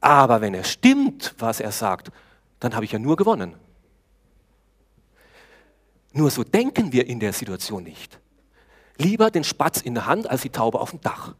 Aber 0.00 0.40
wenn 0.40 0.52
es 0.52 0.68
stimmt, 0.68 1.36
was 1.38 1.60
er 1.60 1.70
sagt, 1.70 2.10
dann 2.58 2.74
habe 2.74 2.84
ich 2.84 2.90
ja 2.90 2.98
nur 2.98 3.14
gewonnen. 3.14 3.54
Nur 6.12 6.32
so 6.32 6.42
denken 6.42 6.92
wir 6.92 7.06
in 7.06 7.20
der 7.20 7.32
Situation 7.32 7.84
nicht. 7.84 8.18
Lieber 8.96 9.30
den 9.30 9.44
Spatz 9.44 9.80
in 9.80 9.94
der 9.94 10.06
Hand 10.06 10.28
als 10.28 10.42
die 10.42 10.50
Taube 10.50 10.80
auf 10.80 10.90
dem 10.90 11.00
Dach. 11.02 11.36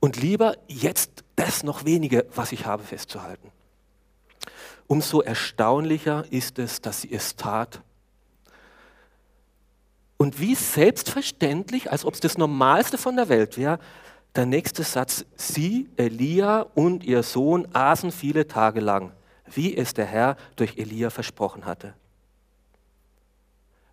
Und 0.00 0.16
lieber 0.16 0.56
jetzt 0.68 1.22
das 1.36 1.62
noch 1.62 1.84
wenige, 1.84 2.26
was 2.34 2.52
ich 2.52 2.64
habe, 2.64 2.82
festzuhalten. 2.82 3.52
Umso 4.86 5.20
erstaunlicher 5.20 6.24
ist 6.30 6.58
es, 6.58 6.80
dass 6.80 7.02
sie 7.02 7.12
es 7.12 7.36
tat 7.36 7.82
und 10.20 10.38
wie 10.38 10.54
selbstverständlich, 10.54 11.90
als 11.90 12.04
ob 12.04 12.12
es 12.12 12.20
das 12.20 12.36
Normalste 12.36 12.98
von 12.98 13.16
der 13.16 13.30
Welt 13.30 13.56
wäre, 13.56 13.78
der 14.36 14.44
nächste 14.44 14.82
Satz, 14.82 15.24
sie, 15.34 15.88
Elia 15.96 16.60
und 16.74 17.04
ihr 17.04 17.22
Sohn 17.22 17.66
aßen 17.72 18.12
viele 18.12 18.46
Tage 18.46 18.80
lang, 18.80 19.12
wie 19.46 19.74
es 19.74 19.94
der 19.94 20.04
Herr 20.04 20.36
durch 20.56 20.76
Elia 20.76 21.08
versprochen 21.08 21.64
hatte. 21.64 21.94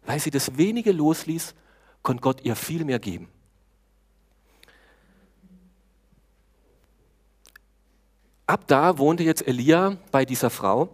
Weil 0.05 0.19
sie 0.19 0.29
das 0.29 0.57
wenige 0.57 0.91
losließ, 0.91 1.55
konnte 2.03 2.21
Gott 2.21 2.41
ihr 2.43 2.57
viel 2.57 2.83
mehr 2.83 2.99
geben. 2.99 3.29
Ab 8.47 8.65
da 8.67 8.97
wohnte 8.97 9.23
jetzt 9.23 9.47
Elia 9.47 9.95
bei 10.11 10.25
dieser 10.25 10.49
Frau, 10.49 10.89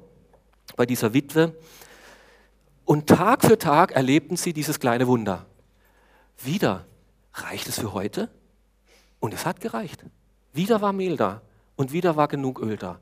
bei 0.75 0.85
dieser 0.85 1.11
Witwe, 1.11 1.55
und 2.85 3.07
Tag 3.07 3.43
für 3.43 3.57
Tag 3.57 3.91
erlebten 3.93 4.35
sie 4.35 4.53
dieses 4.53 4.79
kleine 4.79 5.07
Wunder. 5.07 5.45
Wieder, 6.41 6.85
reicht 7.33 7.67
es 7.67 7.79
für 7.79 7.93
heute? 7.93 8.29
Und 9.19 9.33
es 9.33 9.45
hat 9.45 9.61
gereicht. 9.61 10.03
Wieder 10.51 10.81
war 10.81 10.91
Mehl 10.91 11.15
da 11.15 11.41
und 11.75 11.93
wieder 11.93 12.15
war 12.17 12.27
genug 12.27 12.59
Öl 12.59 12.77
da. 12.77 12.99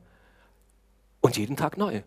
Und 1.20 1.36
jeden 1.36 1.56
Tag 1.56 1.76
neu. 1.76 2.02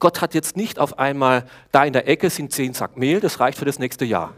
Gott 0.00 0.20
hat 0.20 0.34
jetzt 0.34 0.56
nicht 0.56 0.78
auf 0.78 0.98
einmal, 0.98 1.44
da 1.72 1.84
in 1.84 1.92
der 1.92 2.08
Ecke 2.08 2.30
sind 2.30 2.52
zehn 2.52 2.74
Sack 2.74 2.96
Mehl, 2.96 3.20
das 3.20 3.40
reicht 3.40 3.58
für 3.58 3.64
das 3.64 3.78
nächste 3.78 4.04
Jahr. 4.04 4.34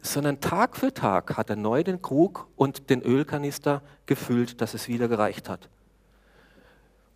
Sondern 0.00 0.40
Tag 0.40 0.76
für 0.76 0.92
Tag 0.92 1.36
hat 1.36 1.48
er 1.48 1.56
neu 1.56 1.82
den 1.82 2.02
Krug 2.02 2.46
und 2.56 2.90
den 2.90 3.02
Ölkanister 3.02 3.82
gefüllt, 4.06 4.60
dass 4.60 4.74
es 4.74 4.88
wieder 4.88 5.08
gereicht 5.08 5.48
hat. 5.48 5.68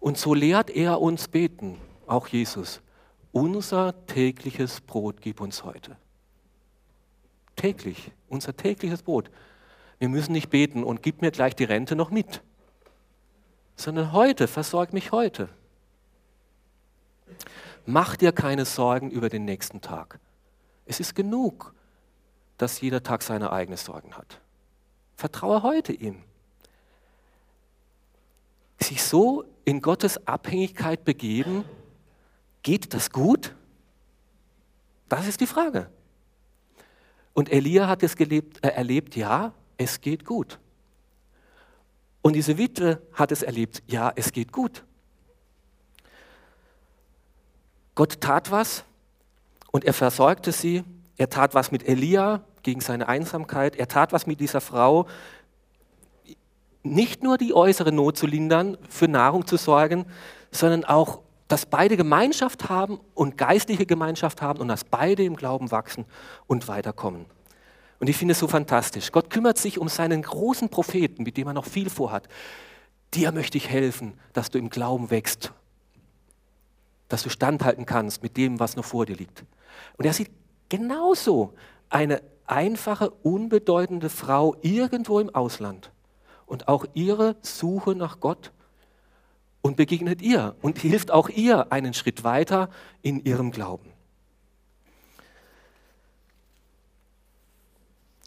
Und 0.01 0.17
so 0.17 0.33
lehrt 0.33 0.71
er 0.71 1.01
uns 1.01 1.29
beten, 1.29 1.79
auch 2.07 2.29
Jesus 2.29 2.81
unser 3.39 4.07
tägliches 4.07 4.81
Brot 4.81 5.21
gib 5.21 5.41
uns 5.41 5.63
heute. 5.63 5.97
Täglich, 7.55 8.11
unser 8.29 8.57
tägliches 8.57 9.03
Brot. 9.03 9.31
Wir 10.01 10.09
müssen 10.09 10.33
nicht 10.33 10.51
beten 10.51 10.83
und 10.83 11.03
gib 11.03 11.23
mir 11.23 11.31
gleich 11.31 11.55
die 11.55 11.65
Rente 11.65 11.95
noch 11.95 12.11
mit, 12.11 12.43
sondern 13.77 14.13
heute, 14.13 14.49
versorg 14.49 14.93
mich 14.93 15.13
heute. 15.13 15.49
Mach 17.87 18.17
dir 18.17 18.33
keine 18.33 18.65
Sorgen 18.65 19.11
über 19.11 19.29
den 19.29 19.45
nächsten 19.45 19.81
Tag. 19.81 20.19
Es 20.85 20.99
ist 21.01 21.15
genug, 21.15 21.75
dass 22.57 22.81
jeder 22.81 23.03
Tag 23.03 23.23
seine 23.23 23.53
eigenen 23.53 23.79
Sorgen 23.79 24.17
hat. 24.17 24.41
Vertraue 25.15 25.63
heute 25.63 25.93
ihm. 25.93 26.23
sich 28.81 29.03
so 29.03 29.45
in 29.65 29.81
Gottes 29.81 30.27
Abhängigkeit 30.27 31.05
begeben, 31.05 31.65
geht 32.63 32.95
das 32.95 33.11
gut? 33.11 33.55
Das 35.09 35.27
ist 35.27 35.41
die 35.41 35.47
Frage. 35.47 35.91
Und 37.33 37.51
Elia 37.51 37.87
hat 37.87 38.03
es 38.03 38.17
gelebt, 38.17 38.65
äh, 38.65 38.69
erlebt, 38.69 39.17
ja, 39.17 39.53
es 39.77 40.01
geht 40.01 40.25
gut. 40.25 40.59
Und 42.21 42.35
diese 42.35 42.59
Witwe 42.59 43.01
hat 43.13 43.33
es 43.33 43.43
erlebt, 43.43 43.83
ja, 43.87 44.13
es 44.17 44.33
geht 44.33 44.53
gut. 44.53 44.85
Gott 47.95 48.21
tat 48.21 48.51
was 48.51 48.85
und 49.71 49.85
er 49.85 49.95
versorgte 49.95 50.53
sie. 50.53 50.85
Er 51.17 51.31
tat 51.31 51.55
was 51.55 51.71
mit 51.71 51.87
Elia 51.89 52.43
gegen 52.63 52.81
seine 52.81 53.09
Einsamkeit. 53.09 53.77
Er 53.77 53.89
tat 53.89 54.13
was 54.13 54.27
mit 54.27 54.41
dieser 54.41 54.61
Frau, 54.61 55.07
nicht 56.83 57.23
nur 57.23 57.39
die 57.39 57.55
äußere 57.55 57.93
Not 57.93 58.17
zu 58.17 58.27
lindern, 58.27 58.77
für 58.89 59.09
Nahrung 59.09 59.47
zu 59.47 59.57
sorgen, 59.57 60.07
sondern 60.51 60.85
auch, 60.85 61.21
dass 61.49 61.65
beide 61.65 61.97
Gemeinschaft 61.97 62.69
haben 62.69 63.01
und 63.15 63.39
geistliche 63.39 63.87
Gemeinschaft 63.87 64.43
haben 64.43 64.61
und 64.61 64.69
dass 64.69 64.85
beide 64.85 65.25
im 65.25 65.35
Glauben 65.35 65.71
wachsen 65.71 66.05
und 66.47 66.69
weiterkommen. 66.69 67.25
Und 68.01 68.09
ich 68.09 68.17
finde 68.17 68.33
es 68.33 68.39
so 68.39 68.47
fantastisch. 68.47 69.11
Gott 69.11 69.31
kümmert 69.31 69.59
sich 69.59 69.79
um 69.79 69.89
seinen 69.89 70.23
großen 70.23 70.69
Propheten, 70.69 71.25
mit 71.25 71.37
dem 71.37 71.49
er 71.49 71.55
noch 71.55 71.65
viel 71.65 71.91
vorhat. 71.91 72.29
Dir 73.15 73.33
möchte 73.33 73.59
ich 73.59 73.69
helfen, 73.69 74.15
dass 74.35 74.51
du 74.51 74.59
im 74.59 74.71
Glauben 74.71 75.11
wächst, 75.11 75.53
dass 77.09 77.23
du 77.23 77.31
standhalten 77.31 77.87
kannst 77.87 78.23
mit 78.23 78.37
dem, 78.37 78.61
was 78.61 78.77
noch 78.77 78.85
vor 78.85 79.07
dir 79.07 79.17
liegt. 79.17 79.45
Und 79.97 80.05
er 80.05 80.13
sieht 80.13 80.31
genauso 80.69 81.55
eine 81.89 82.23
einfache, 82.47 83.11
unbedeutende 83.11 84.11
Frau 84.11 84.57
irgendwo 84.61 85.19
im 85.19 85.35
Ausland 85.35 85.91
und 86.47 86.69
auch 86.69 86.85
ihre 86.95 87.37
Suche 87.41 87.95
nach 87.95 88.21
Gott 88.21 88.53
und 89.63 89.77
begegnet 89.77 90.23
ihr 90.23 90.57
und 90.63 90.79
hilft 90.79 91.11
auch 91.11 91.29
ihr 91.29 91.73
einen 91.73 91.95
Schritt 91.95 92.25
weiter 92.25 92.71
in 93.03 93.25
ihrem 93.25 93.51
Glauben. 93.51 93.93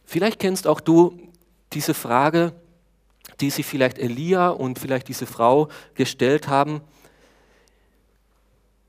Vielleicht 0.06 0.40
kennst 0.40 0.68
auch 0.68 0.82
du 0.82 1.18
diese 1.72 1.94
Frage, 1.94 2.54
die 3.40 3.50
sich 3.50 3.66
vielleicht 3.66 3.98
Elia 3.98 4.50
und 4.50 4.78
vielleicht 4.78 5.08
diese 5.08 5.26
Frau 5.26 5.70
gestellt 5.96 6.48
haben. 6.48 6.82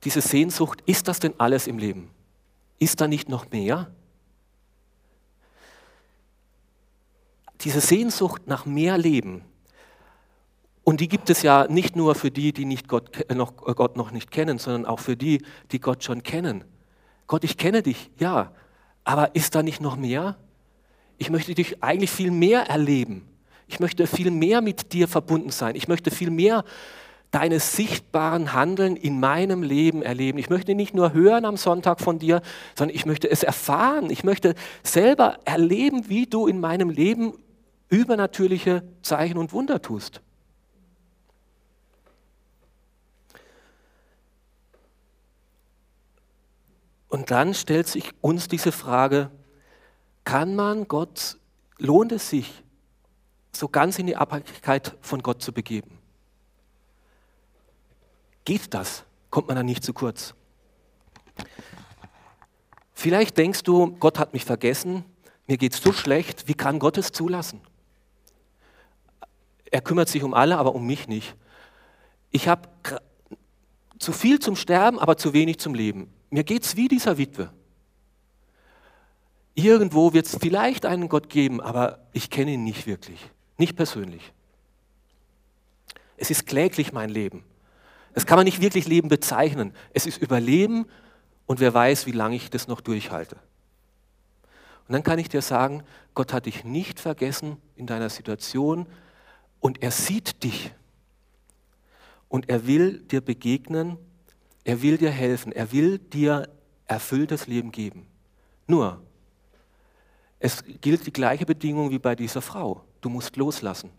Diese 0.04 0.20
Sehnsucht, 0.20 0.82
ist 0.84 1.06
das 1.06 1.20
denn 1.20 1.34
alles 1.38 1.66
im 1.68 1.78
Leben? 1.78 2.10
Ist 2.78 3.00
da 3.00 3.06
nicht 3.06 3.28
noch 3.28 3.50
mehr? 3.50 3.92
Diese 7.60 7.80
Sehnsucht 7.80 8.48
nach 8.48 8.66
mehr 8.66 8.98
Leben, 8.98 9.44
und 10.84 11.00
die 11.00 11.08
gibt 11.08 11.30
es 11.30 11.42
ja 11.42 11.66
nicht 11.68 11.94
nur 11.94 12.14
für 12.14 12.30
die, 12.30 12.52
die 12.52 12.64
nicht 12.64 12.88
Gott, 12.88 13.10
noch, 13.32 13.56
Gott 13.56 13.96
noch 13.96 14.10
nicht 14.10 14.30
kennen, 14.30 14.58
sondern 14.58 14.86
auch 14.86 14.98
für 14.98 15.16
die, 15.16 15.42
die 15.70 15.80
Gott 15.80 16.02
schon 16.02 16.22
kennen. 16.22 16.64
Gott, 17.28 17.44
ich 17.44 17.56
kenne 17.56 17.82
dich, 17.82 18.10
ja, 18.18 18.52
aber 19.04 19.34
ist 19.34 19.54
da 19.54 19.62
nicht 19.62 19.80
noch 19.80 19.96
mehr? 19.96 20.36
Ich 21.18 21.30
möchte 21.30 21.54
dich 21.54 21.82
eigentlich 21.82 22.10
viel 22.10 22.30
mehr 22.30 22.68
erleben. 22.68 23.28
Ich 23.68 23.78
möchte 23.80 24.06
viel 24.06 24.30
mehr 24.30 24.60
mit 24.60 24.92
dir 24.92 25.06
verbunden 25.06 25.50
sein. 25.50 25.76
Ich 25.76 25.86
möchte 25.88 26.10
viel 26.10 26.30
mehr 26.30 26.64
deine 27.30 27.60
sichtbaren 27.60 28.52
Handeln 28.52 28.96
in 28.96 29.18
meinem 29.18 29.62
Leben 29.62 30.02
erleben. 30.02 30.38
Ich 30.38 30.50
möchte 30.50 30.74
nicht 30.74 30.94
nur 30.94 31.14
hören 31.14 31.44
am 31.44 31.56
Sonntag 31.56 32.00
von 32.00 32.18
dir, 32.18 32.42
sondern 32.76 32.94
ich 32.94 33.06
möchte 33.06 33.30
es 33.30 33.42
erfahren. 33.42 34.10
Ich 34.10 34.24
möchte 34.24 34.54
selber 34.82 35.38
erleben, 35.44 36.08
wie 36.08 36.26
du 36.26 36.46
in 36.46 36.60
meinem 36.60 36.90
Leben 36.90 37.32
übernatürliche 37.88 38.82
Zeichen 39.00 39.38
und 39.38 39.52
Wunder 39.52 39.80
tust. 39.80 40.20
Und 47.12 47.30
dann 47.30 47.52
stellt 47.52 47.88
sich 47.88 48.10
uns 48.22 48.48
diese 48.48 48.72
Frage, 48.72 49.30
kann 50.24 50.56
man 50.56 50.88
Gott, 50.88 51.36
lohnt 51.76 52.10
es 52.10 52.30
sich, 52.30 52.64
so 53.54 53.68
ganz 53.68 53.98
in 53.98 54.06
die 54.06 54.16
Abhängigkeit 54.16 54.96
von 55.02 55.22
Gott 55.22 55.42
zu 55.42 55.52
begeben? 55.52 55.98
Geht 58.46 58.72
das? 58.72 59.04
Kommt 59.28 59.48
man 59.48 59.58
da 59.58 59.62
nicht 59.62 59.84
zu 59.84 59.92
kurz? 59.92 60.34
Vielleicht 62.94 63.36
denkst 63.36 63.62
du, 63.62 63.94
Gott 63.98 64.18
hat 64.18 64.32
mich 64.32 64.46
vergessen, 64.46 65.04
mir 65.46 65.58
geht 65.58 65.74
es 65.74 65.82
so 65.82 65.92
schlecht, 65.92 66.48
wie 66.48 66.54
kann 66.54 66.78
Gott 66.78 66.96
es 66.96 67.12
zulassen? 67.12 67.60
Er 69.70 69.82
kümmert 69.82 70.08
sich 70.08 70.22
um 70.22 70.32
alle, 70.32 70.56
aber 70.56 70.74
um 70.74 70.86
mich 70.86 71.08
nicht. 71.08 71.36
Ich 72.30 72.48
habe 72.48 72.70
zu 73.98 74.12
viel 74.12 74.38
zum 74.38 74.56
Sterben, 74.56 74.98
aber 74.98 75.18
zu 75.18 75.34
wenig 75.34 75.60
zum 75.60 75.74
Leben. 75.74 76.10
Mir 76.32 76.44
geht 76.44 76.64
es 76.64 76.76
wie 76.76 76.88
dieser 76.88 77.18
Witwe. 77.18 77.52
Irgendwo 79.54 80.14
wird 80.14 80.24
es 80.24 80.38
vielleicht 80.40 80.86
einen 80.86 81.10
Gott 81.10 81.28
geben, 81.28 81.60
aber 81.60 81.98
ich 82.14 82.30
kenne 82.30 82.52
ihn 82.52 82.64
nicht 82.64 82.86
wirklich, 82.86 83.20
nicht 83.58 83.76
persönlich. 83.76 84.32
Es 86.16 86.30
ist 86.30 86.46
kläglich 86.46 86.94
mein 86.94 87.10
Leben. 87.10 87.44
Das 88.14 88.24
kann 88.24 88.38
man 88.38 88.46
nicht 88.46 88.62
wirklich 88.62 88.88
Leben 88.88 89.10
bezeichnen. 89.10 89.74
Es 89.92 90.06
ist 90.06 90.22
Überleben 90.22 90.86
und 91.44 91.60
wer 91.60 91.74
weiß, 91.74 92.06
wie 92.06 92.12
lange 92.12 92.36
ich 92.36 92.48
das 92.48 92.66
noch 92.66 92.80
durchhalte. 92.80 93.36
Und 94.88 94.94
dann 94.94 95.02
kann 95.02 95.18
ich 95.18 95.28
dir 95.28 95.42
sagen, 95.42 95.82
Gott 96.14 96.32
hat 96.32 96.46
dich 96.46 96.64
nicht 96.64 96.98
vergessen 96.98 97.58
in 97.76 97.86
deiner 97.86 98.08
Situation 98.08 98.86
und 99.60 99.82
er 99.82 99.90
sieht 99.90 100.42
dich. 100.44 100.72
Und 102.30 102.48
er 102.48 102.66
will 102.66 103.00
dir 103.00 103.20
begegnen, 103.20 103.98
er 104.64 104.82
will 104.82 104.98
dir 104.98 105.10
helfen, 105.10 105.52
er 105.52 105.72
will 105.72 105.98
dir 105.98 106.48
erfülltes 106.86 107.46
Leben 107.46 107.72
geben. 107.72 108.06
Nur, 108.66 109.02
es 110.38 110.62
gilt 110.80 111.06
die 111.06 111.12
gleiche 111.12 111.46
Bedingung 111.46 111.90
wie 111.90 111.98
bei 111.98 112.14
dieser 112.14 112.42
Frau. 112.42 112.84
Du 113.00 113.08
musst 113.08 113.36
loslassen. 113.36 113.90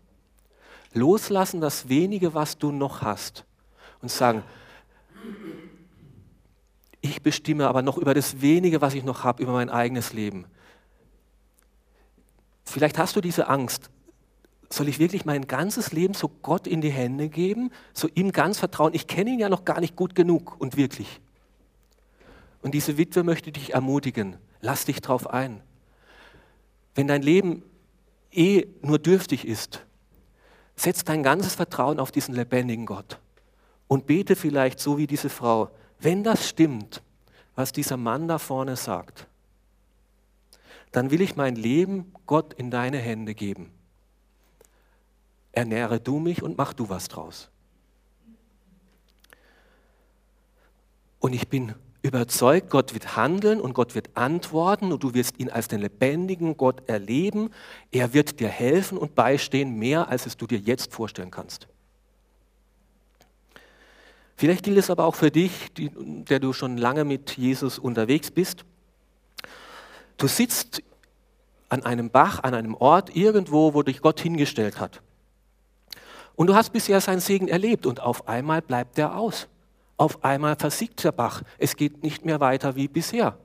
Loslassen 0.92 1.60
das 1.60 1.88
wenige, 1.88 2.34
was 2.34 2.58
du 2.58 2.70
noch 2.70 3.02
hast. 3.02 3.44
Und 4.00 4.10
sagen, 4.10 4.42
ich 7.00 7.22
bestimme 7.22 7.68
aber 7.68 7.82
noch 7.82 7.98
über 7.98 8.14
das 8.14 8.40
wenige, 8.40 8.80
was 8.80 8.94
ich 8.94 9.04
noch 9.04 9.24
habe, 9.24 9.42
über 9.42 9.52
mein 9.52 9.70
eigenes 9.70 10.12
Leben. 10.12 10.46
Vielleicht 12.64 12.98
hast 12.98 13.16
du 13.16 13.20
diese 13.20 13.48
Angst. 13.48 13.90
Soll 14.74 14.88
ich 14.88 14.98
wirklich 14.98 15.24
mein 15.24 15.46
ganzes 15.46 15.92
Leben 15.92 16.14
so 16.14 16.28
Gott 16.28 16.66
in 16.66 16.80
die 16.80 16.90
Hände 16.90 17.28
geben, 17.28 17.70
so 17.92 18.08
ihm 18.12 18.32
ganz 18.32 18.58
vertrauen? 18.58 18.92
Ich 18.92 19.06
kenne 19.06 19.30
ihn 19.30 19.38
ja 19.38 19.48
noch 19.48 19.64
gar 19.64 19.78
nicht 19.78 19.94
gut 19.94 20.16
genug 20.16 20.60
und 20.60 20.76
wirklich. 20.76 21.20
Und 22.60 22.74
diese 22.74 22.98
Witwe 22.98 23.22
möchte 23.22 23.52
dich 23.52 23.72
ermutigen. 23.72 24.36
Lass 24.60 24.84
dich 24.84 25.00
drauf 25.00 25.30
ein. 25.30 25.60
Wenn 26.96 27.06
dein 27.06 27.22
Leben 27.22 27.62
eh 28.32 28.66
nur 28.82 28.98
dürftig 28.98 29.46
ist, 29.46 29.86
setz 30.74 31.04
dein 31.04 31.22
ganzes 31.22 31.54
Vertrauen 31.54 32.00
auf 32.00 32.10
diesen 32.10 32.34
lebendigen 32.34 32.84
Gott 32.84 33.20
und 33.86 34.06
bete 34.06 34.34
vielleicht 34.34 34.80
so 34.80 34.98
wie 34.98 35.06
diese 35.06 35.28
Frau, 35.28 35.70
wenn 36.00 36.24
das 36.24 36.48
stimmt, 36.48 37.00
was 37.54 37.70
dieser 37.70 37.96
Mann 37.96 38.26
da 38.26 38.40
vorne 38.40 38.74
sagt, 38.74 39.28
dann 40.90 41.12
will 41.12 41.20
ich 41.20 41.36
mein 41.36 41.54
Leben 41.54 42.12
Gott 42.26 42.54
in 42.54 42.72
deine 42.72 42.98
Hände 42.98 43.36
geben. 43.36 43.70
Ernähre 45.56 46.00
du 46.00 46.18
mich 46.18 46.42
und 46.42 46.58
mach 46.58 46.72
du 46.72 46.88
was 46.88 47.08
draus. 47.08 47.50
Und 51.20 51.32
ich 51.32 51.48
bin 51.48 51.74
überzeugt, 52.02 52.68
Gott 52.68 52.92
wird 52.92 53.16
handeln 53.16 53.60
und 53.60 53.72
Gott 53.72 53.94
wird 53.94 54.10
antworten 54.14 54.92
und 54.92 55.02
du 55.02 55.14
wirst 55.14 55.40
ihn 55.40 55.48
als 55.48 55.68
den 55.68 55.80
lebendigen 55.80 56.58
Gott 56.58 56.86
erleben. 56.86 57.48
Er 57.90 58.12
wird 58.12 58.40
dir 58.40 58.48
helfen 58.48 58.98
und 58.98 59.14
beistehen, 59.14 59.78
mehr 59.78 60.08
als 60.08 60.26
es 60.26 60.36
du 60.36 60.46
dir 60.46 60.58
jetzt 60.58 60.92
vorstellen 60.92 61.30
kannst. 61.30 61.66
Vielleicht 64.36 64.64
gilt 64.64 64.76
es 64.76 64.90
aber 64.90 65.04
auch 65.04 65.14
für 65.14 65.30
dich, 65.30 65.72
die, 65.72 65.90
der 65.94 66.40
du 66.40 66.52
schon 66.52 66.76
lange 66.76 67.04
mit 67.04 67.38
Jesus 67.38 67.78
unterwegs 67.78 68.30
bist. 68.30 68.66
Du 70.18 70.26
sitzt 70.26 70.82
an 71.70 71.84
einem 71.84 72.10
Bach, 72.10 72.42
an 72.42 72.52
einem 72.52 72.74
Ort, 72.74 73.16
irgendwo, 73.16 73.72
wo 73.72 73.82
dich 73.82 74.02
Gott 74.02 74.20
hingestellt 74.20 74.78
hat. 74.78 75.00
Und 76.36 76.48
du 76.48 76.54
hast 76.54 76.72
bisher 76.72 77.00
seinen 77.00 77.20
Segen 77.20 77.48
erlebt 77.48 77.86
und 77.86 78.00
auf 78.00 78.26
einmal 78.28 78.60
bleibt 78.60 78.98
er 78.98 79.16
aus. 79.16 79.48
Auf 79.96 80.24
einmal 80.24 80.56
versiegt 80.56 81.04
der 81.04 81.12
Bach. 81.12 81.42
Es 81.58 81.76
geht 81.76 82.02
nicht 82.02 82.24
mehr 82.24 82.40
weiter 82.40 82.74
wie 82.74 82.88
bisher. 82.88 83.38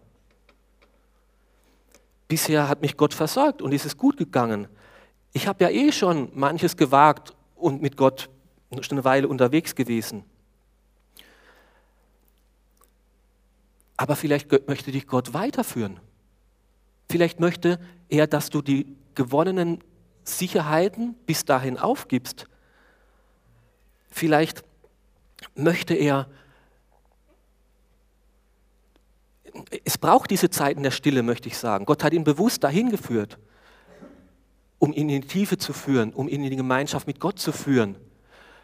Bisher 2.28 2.68
hat 2.68 2.82
mich 2.82 2.98
Gott 2.98 3.14
versorgt 3.14 3.62
und 3.62 3.74
es 3.74 3.86
ist 3.86 3.98
gut 3.98 4.18
gegangen. 4.18 4.68
Ich 5.34 5.48
habe 5.48 5.64
ja 5.64 5.70
eh 5.70 5.92
schon 5.92 6.30
manches 6.34 6.76
gewagt 6.76 7.36
und 7.56 7.82
mit 7.82 7.98
Gott 7.98 8.30
schon 8.82 8.98
eine 8.98 9.04
Weile 9.04 9.28
unterwegs 9.28 9.76
gewesen. 9.76 10.24
Aber 13.98 14.16
vielleicht 14.16 14.52
möchte 14.68 14.92
dich 14.92 15.08
Gott 15.08 15.34
weiterführen. 15.34 16.00
Vielleicht 17.12 17.40
möchte 17.40 17.80
er, 18.08 18.28
dass 18.28 18.50
du 18.50 18.62
die 18.62 18.96
gewonnenen 19.14 19.84
Sicherheiten 20.24 21.16
bis 21.26 21.46
dahin 21.46 21.78
aufgibst 21.78 22.48
Vielleicht 24.10 24.64
möchte 25.56 25.94
er, 25.94 26.28
es 29.84 29.98
braucht 29.98 30.32
diese 30.32 30.50
Zeiten 30.50 30.84
der 30.84 30.92
Stille, 30.92 31.24
möchte 31.24 31.48
ich 31.48 31.58
sagen. 31.58 31.86
Gott 31.86 32.04
hat 32.04 32.14
ihn 32.14 32.24
bewusst 32.24 32.64
dahin 32.64 32.90
geführt, 32.90 33.38
um 34.78 34.94
ihn 34.94 35.10
in 35.10 35.22
die 35.22 35.28
Tiefe 35.28 35.58
zu 35.58 35.74
führen, 35.74 36.14
um 36.14 36.28
ihn 36.28 36.44
in 36.44 36.50
die 36.50 36.56
Gemeinschaft 36.56 37.08
mit 37.08 37.20
Gott 37.20 37.40
zu 37.40 37.52
führen, 37.52 37.96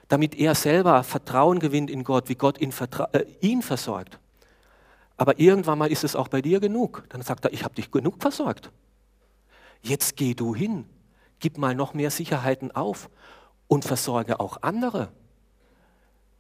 damit 0.08 0.36
er 0.36 0.56
selber 0.56 1.04
Vertrauen 1.04 1.60
gewinnt 1.60 1.90
in 1.90 2.04
Gott, 2.04 2.30
wie 2.30 2.36
Gott 2.36 2.60
ihn, 2.60 2.74
äh, 3.12 3.26
ihn 3.42 3.62
versorgt. 3.62 4.20
Aber 5.18 5.40
irgendwann 5.40 5.78
mal 5.78 5.92
ist 5.92 6.04
es 6.04 6.16
auch 6.16 6.28
bei 6.28 6.42
dir 6.42 6.60
genug. 6.60 7.06
Dann 7.10 7.22
sagt 7.22 7.46
er, 7.46 7.54
ich 7.54 7.64
habe 7.64 7.76
dich 7.76 7.90
genug 7.92 8.22
versorgt. 8.22 8.72
Jetzt 9.82 10.18
geh 10.18 10.34
du 10.34 10.56
hin, 10.56 10.86
gib 11.40 11.58
mal 11.58 11.76
noch 11.76 11.94
mehr 11.94 12.12
Sicherheiten 12.12 12.72
auf 12.72 13.10
und 13.68 13.86
versorge 13.86 14.40
auch 14.40 14.58
andere. 14.62 15.12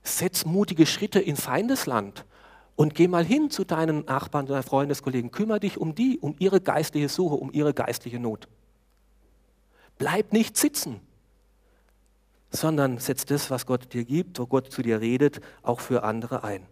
Setz 0.05 0.45
mutige 0.45 0.85
Schritte 0.85 1.19
in 1.19 1.35
Feindesland 1.35 2.25
und 2.75 2.95
geh 2.95 3.07
mal 3.07 3.25
hin 3.25 3.49
zu 3.49 3.63
deinen 3.63 4.05
Nachbarn, 4.05 4.45
deinen 4.45 4.63
Freundeskollegen. 4.63 5.31
Kümmere 5.31 5.59
dich 5.59 5.77
um 5.77 5.95
die, 5.95 6.19
um 6.19 6.35
ihre 6.39 6.61
geistliche 6.61 7.09
Suche, 7.09 7.35
um 7.35 7.51
ihre 7.51 7.73
geistliche 7.73 8.19
Not. 8.19 8.47
Bleib 9.97 10.33
nicht 10.33 10.57
sitzen, 10.57 10.99
sondern 12.51 12.99
setz 12.99 13.25
das, 13.25 13.49
was 13.49 13.65
Gott 13.65 13.93
dir 13.93 14.05
gibt, 14.05 14.39
wo 14.39 14.45
Gott 14.45 14.71
zu 14.71 14.81
dir 14.81 15.01
redet, 15.01 15.41
auch 15.63 15.79
für 15.79 16.03
andere 16.03 16.43
ein. 16.43 16.65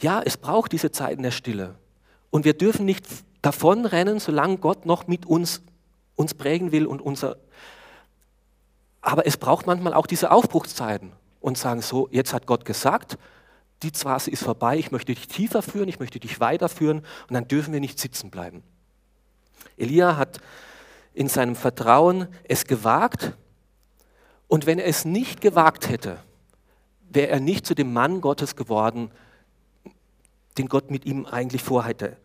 Ja, 0.00 0.22
es 0.22 0.36
braucht 0.36 0.72
diese 0.72 0.92
Zeiten 0.92 1.22
der 1.22 1.30
Stille. 1.32 1.74
Und 2.30 2.44
wir 2.44 2.54
dürfen 2.54 2.84
nicht 2.84 3.04
davonrennen, 3.42 4.20
solange 4.20 4.58
Gott 4.58 4.86
noch 4.86 5.06
mit 5.06 5.26
uns, 5.26 5.62
uns 6.14 6.34
prägen 6.34 6.72
will 6.72 6.86
und 6.86 7.00
unser. 7.00 7.36
Aber 9.00 9.26
es 9.26 9.36
braucht 9.36 9.66
manchmal 9.66 9.94
auch 9.94 10.06
diese 10.06 10.30
Aufbruchszeiten 10.30 11.12
und 11.40 11.56
sagen 11.56 11.82
so, 11.82 12.08
jetzt 12.10 12.32
hat 12.32 12.46
Gott 12.46 12.64
gesagt, 12.64 13.18
die 13.82 13.90
Phase 13.90 14.30
ist 14.30 14.42
vorbei, 14.42 14.76
ich 14.76 14.90
möchte 14.90 15.14
dich 15.14 15.28
tiefer 15.28 15.62
führen, 15.62 15.88
ich 15.88 16.00
möchte 16.00 16.18
dich 16.18 16.40
weiterführen 16.40 16.98
und 17.28 17.34
dann 17.34 17.46
dürfen 17.46 17.72
wir 17.72 17.80
nicht 17.80 17.98
sitzen 17.98 18.30
bleiben. 18.30 18.62
Elia 19.76 20.16
hat 20.16 20.40
in 21.14 21.28
seinem 21.28 21.54
Vertrauen 21.54 22.28
es 22.44 22.64
gewagt 22.64 23.36
und 24.48 24.66
wenn 24.66 24.78
er 24.78 24.86
es 24.86 25.04
nicht 25.04 25.40
gewagt 25.40 25.88
hätte, 25.88 26.18
wäre 27.08 27.28
er 27.28 27.40
nicht 27.40 27.66
zu 27.66 27.74
dem 27.74 27.92
Mann 27.92 28.20
Gottes 28.20 28.56
geworden, 28.56 29.10
den 30.58 30.68
Gott 30.68 30.90
mit 30.90 31.06
ihm 31.06 31.26
eigentlich 31.26 31.62
vorhatte. 31.62 32.16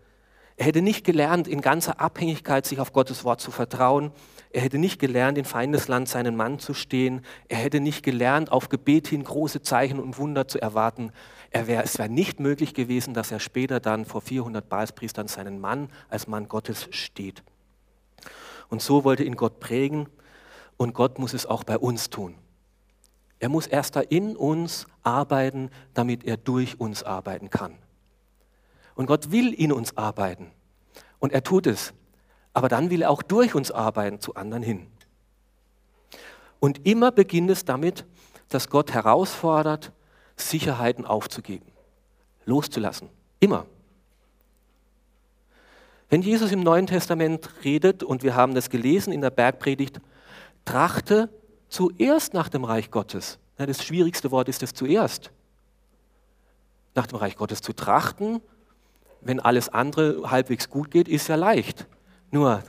Er 0.56 0.66
hätte 0.66 0.82
nicht 0.82 1.04
gelernt, 1.04 1.48
in 1.48 1.62
ganzer 1.62 2.00
Abhängigkeit 2.00 2.66
sich 2.66 2.80
auf 2.80 2.94
Gottes 2.94 3.24
Wort 3.24 3.42
zu 3.42 3.52
vertrauen. 3.52 4.12
Er 4.52 4.62
hätte 4.62 4.78
nicht 4.78 5.00
gelernt, 5.00 5.38
in 5.38 5.46
Feindesland 5.46 6.08
seinen 6.08 6.36
Mann 6.36 6.60
zu 6.60 6.76
stehen. 6.76 7.22
Er 7.48 7.58
hätte 7.58 7.80
nicht 7.80 8.04
gelernt, 8.04 8.52
auf 8.52 8.70
Gebet 8.70 9.08
hin 9.08 9.24
große 9.24 9.64
Zeichen 9.64 10.00
und 10.00 10.20
Wunder 10.20 10.48
zu 10.48 10.62
erwarten. 10.62 11.12
Er 11.50 11.68
wär, 11.68 11.84
es 11.84 11.98
wäre 11.98 12.10
nicht 12.10 12.40
möglich 12.40 12.76
gewesen, 12.76 13.16
dass 13.16 13.32
er 13.32 13.40
später 13.40 13.80
dann 13.80 14.06
vor 14.06 14.22
400 14.22 14.70
Baalspriestern 14.70 15.28
seinen 15.28 15.60
Mann 15.60 15.90
als 16.08 16.28
Mann 16.28 16.48
Gottes 16.48 16.88
steht. 16.92 17.44
Und 18.70 18.82
so 18.82 19.04
wollte 19.04 19.24
ihn 19.24 19.36
Gott 19.36 19.60
prägen 19.60 20.08
und 20.78 20.94
Gott 20.94 21.18
muss 21.18 21.34
es 21.34 21.48
auch 21.48 21.64
bei 21.64 21.78
uns 21.78 22.12
tun. 22.12 22.36
Er 23.40 23.50
muss 23.50 23.68
erst 23.68 23.96
da 23.96 24.02
in 24.02 24.36
uns 24.36 24.86
arbeiten, 25.02 25.70
damit 25.94 26.24
er 26.24 26.38
durch 26.38 26.80
uns 26.80 27.04
arbeiten 27.04 27.50
kann. 27.50 27.78
Und 28.96 29.08
Gott 29.08 29.32
will 29.32 29.54
in 29.54 29.72
uns 29.72 29.98
arbeiten. 29.98 30.52
Und 31.20 31.34
er 31.34 31.44
tut 31.44 31.68
es. 31.68 31.94
Aber 32.54 32.70
dann 32.70 32.90
will 32.90 33.02
er 33.02 33.10
auch 33.10 33.24
durch 33.24 33.56
uns 33.56 33.72
arbeiten 33.72 34.20
zu 34.20 34.36
anderen 34.36 34.64
hin. 34.64 34.88
Und 36.60 36.86
immer 36.86 37.12
beginnt 37.12 37.50
es 37.50 37.66
damit, 37.66 38.06
dass 38.50 38.70
Gott 38.70 38.94
herausfordert, 38.94 39.92
Sicherheiten 40.36 41.06
aufzugeben, 41.06 41.66
loszulassen. 42.46 43.10
Immer. 43.40 43.66
Wenn 46.10 46.22
Jesus 46.22 46.52
im 46.52 46.62
Neuen 46.62 46.88
Testament 46.88 47.50
redet, 47.64 48.04
und 48.04 48.24
wir 48.24 48.36
haben 48.36 48.54
das 48.54 48.70
gelesen 48.70 49.12
in 49.12 49.22
der 49.22 49.32
Bergpredigt, 49.32 50.00
trachte 50.64 51.30
zuerst 51.70 52.34
nach 52.34 52.50
dem 52.50 52.64
Reich 52.64 52.92
Gottes. 52.92 53.40
Das 53.58 53.84
schwierigste 53.84 54.32
Wort 54.32 54.48
ist 54.48 54.62
es 54.62 54.74
zuerst. 54.74 55.32
Nach 56.96 57.08
dem 57.08 57.18
Reich 57.18 57.36
Gottes 57.36 57.62
zu 57.62 57.74
trachten 57.74 58.42
wenn 59.26 59.40
alles 59.40 59.70
andere 59.70 60.30
halbwegs 60.30 60.70
gut 60.70 60.92
geht, 60.92 61.08
ist 61.08 61.28
ja 61.28 61.36
leicht. 61.36 61.88
Nur 62.32 62.64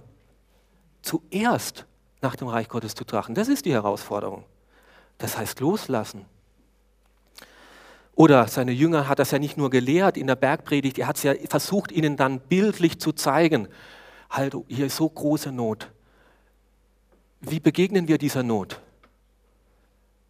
zuerst 1.02 1.86
nach 2.20 2.36
dem 2.36 2.48
Reich 2.48 2.68
Gottes 2.68 2.94
zu 2.94 3.04
trachten, 3.04 3.34
das 3.34 3.48
ist 3.48 3.64
die 3.64 3.72
Herausforderung. 3.72 4.44
Das 5.18 5.36
heißt 5.36 5.60
loslassen. 5.60 6.24
Oder 8.16 8.46
seine 8.46 8.72
Jünger 8.72 9.08
hat 9.08 9.18
das 9.18 9.32
ja 9.32 9.38
nicht 9.38 9.56
nur 9.56 9.70
gelehrt 9.70 10.16
in 10.16 10.26
der 10.26 10.36
Bergpredigt, 10.36 10.98
er 10.98 11.08
hat 11.08 11.16
es 11.16 11.24
ja 11.24 11.34
versucht, 11.48 11.90
ihnen 11.90 12.16
dann 12.16 12.40
bildlich 12.40 13.00
zu 13.00 13.12
zeigen. 13.12 13.68
Halt, 14.30 14.56
hier 14.68 14.86
ist 14.86 14.96
so 14.96 15.08
große 15.08 15.50
Not. 15.50 15.90
Wie 17.40 17.60
begegnen 17.60 18.08
wir 18.08 18.18
dieser 18.18 18.42
Not? 18.42 18.80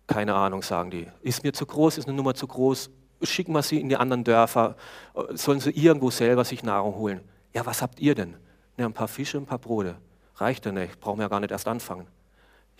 Keine 0.07 0.35
Ahnung, 0.35 0.63
sagen 0.63 0.91
die. 0.91 1.07
Ist 1.23 1.45
mir 1.45 1.53
zu 1.53 1.67
groß, 1.67 1.99
ist 1.99 2.09
eine 2.09 2.17
Nummer 2.17 2.35
zu 2.35 2.47
groß, 2.47 2.91
schicken 3.27 3.53
wir 3.53 3.63
sie 3.63 3.81
in 3.81 3.89
die 3.89 3.97
anderen 3.97 4.25
Dörfer, 4.25 4.77
äh, 5.15 5.37
sollen 5.37 5.61
sie 5.61 5.71
irgendwo 5.71 6.11
selber 6.11 6.45
sich 6.45 6.63
Nahrung 6.63 6.95
holen. 6.97 7.21
Ja, 7.53 7.65
was 7.67 7.83
habt 7.83 8.01
ihr 8.01 8.15
denn? 8.15 8.37
Ja, 8.77 8.87
ein 8.87 8.93
paar 8.93 9.09
Fische, 9.09 9.39
ein 9.39 9.47
paar 9.47 9.59
Brote. 9.59 9.97
Reicht 10.37 10.67
ja 10.67 10.73
nicht, 10.73 11.01
brauchen 11.01 11.19
wir 11.19 11.25
ja 11.25 11.29
gar 11.29 11.41
nicht 11.41 11.53
erst 11.53 11.69
anfangen. 11.69 12.07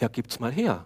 Ja, 0.01 0.09
gibt's 0.09 0.41
mal 0.41 0.51
her. 0.51 0.85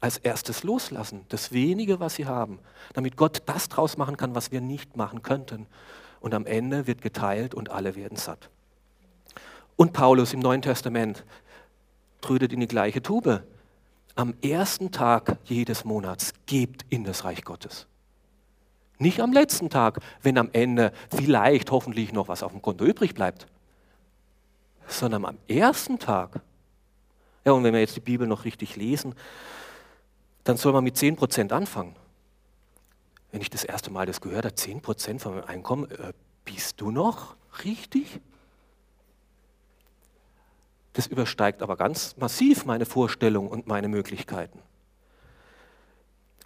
Als 0.00 0.18
erstes 0.18 0.62
loslassen, 0.62 1.24
das 1.28 1.50
wenige, 1.50 1.98
was 1.98 2.14
sie 2.14 2.26
haben, 2.26 2.58
damit 2.92 3.16
Gott 3.16 3.42
das 3.46 3.68
draus 3.68 3.96
machen 3.96 4.16
kann, 4.16 4.34
was 4.34 4.52
wir 4.52 4.60
nicht 4.60 4.96
machen 4.96 5.22
könnten. 5.22 5.66
Und 6.20 6.34
am 6.34 6.46
Ende 6.46 6.86
wird 6.86 7.00
geteilt 7.00 7.54
und 7.54 7.70
alle 7.70 7.96
werden 7.96 8.16
satt. 8.16 8.50
Und 9.76 9.92
Paulus 9.92 10.34
im 10.34 10.40
Neuen 10.40 10.62
Testament 10.62 11.24
trödet 12.20 12.52
in 12.52 12.60
die 12.60 12.68
gleiche 12.68 13.02
Tube. 13.02 13.42
Am 14.14 14.34
ersten 14.42 14.90
Tag 14.90 15.38
jedes 15.44 15.84
Monats 15.84 16.32
gebt 16.46 16.84
in 16.88 17.04
das 17.04 17.24
Reich 17.24 17.44
Gottes. 17.44 17.86
Nicht 18.98 19.20
am 19.20 19.32
letzten 19.32 19.70
Tag, 19.70 20.00
wenn 20.22 20.38
am 20.38 20.50
Ende 20.52 20.92
vielleicht 21.14 21.70
hoffentlich 21.70 22.12
noch 22.12 22.28
was 22.28 22.42
auf 22.42 22.52
dem 22.52 22.62
Konto 22.62 22.84
übrig 22.84 23.14
bleibt, 23.14 23.46
sondern 24.88 25.24
am 25.24 25.38
ersten 25.46 25.98
Tag. 25.98 26.40
Ja, 27.44 27.52
und 27.52 27.62
wenn 27.62 27.72
wir 27.72 27.80
jetzt 27.80 27.96
die 27.96 28.00
Bibel 28.00 28.26
noch 28.26 28.44
richtig 28.44 28.74
lesen, 28.76 29.14
dann 30.42 30.56
soll 30.56 30.72
man 30.72 30.82
mit 30.82 30.96
10% 30.96 31.52
anfangen. 31.52 31.94
Wenn 33.30 33.40
ich 33.40 33.50
das 33.50 33.64
erste 33.64 33.90
Mal 33.90 34.06
das 34.06 34.20
gehört 34.20 34.44
habe, 34.44 34.54
10% 34.54 35.20
von 35.20 35.34
meinem 35.34 35.44
Einkommen, 35.44 35.90
äh, 35.90 36.12
bist 36.44 36.80
du 36.80 36.90
noch 36.90 37.36
richtig? 37.64 38.20
Das 40.94 41.06
übersteigt 41.06 41.62
aber 41.62 41.76
ganz 41.76 42.16
massiv 42.16 42.64
meine 42.64 42.86
Vorstellung 42.86 43.48
und 43.48 43.68
meine 43.68 43.88
Möglichkeiten. 43.88 44.58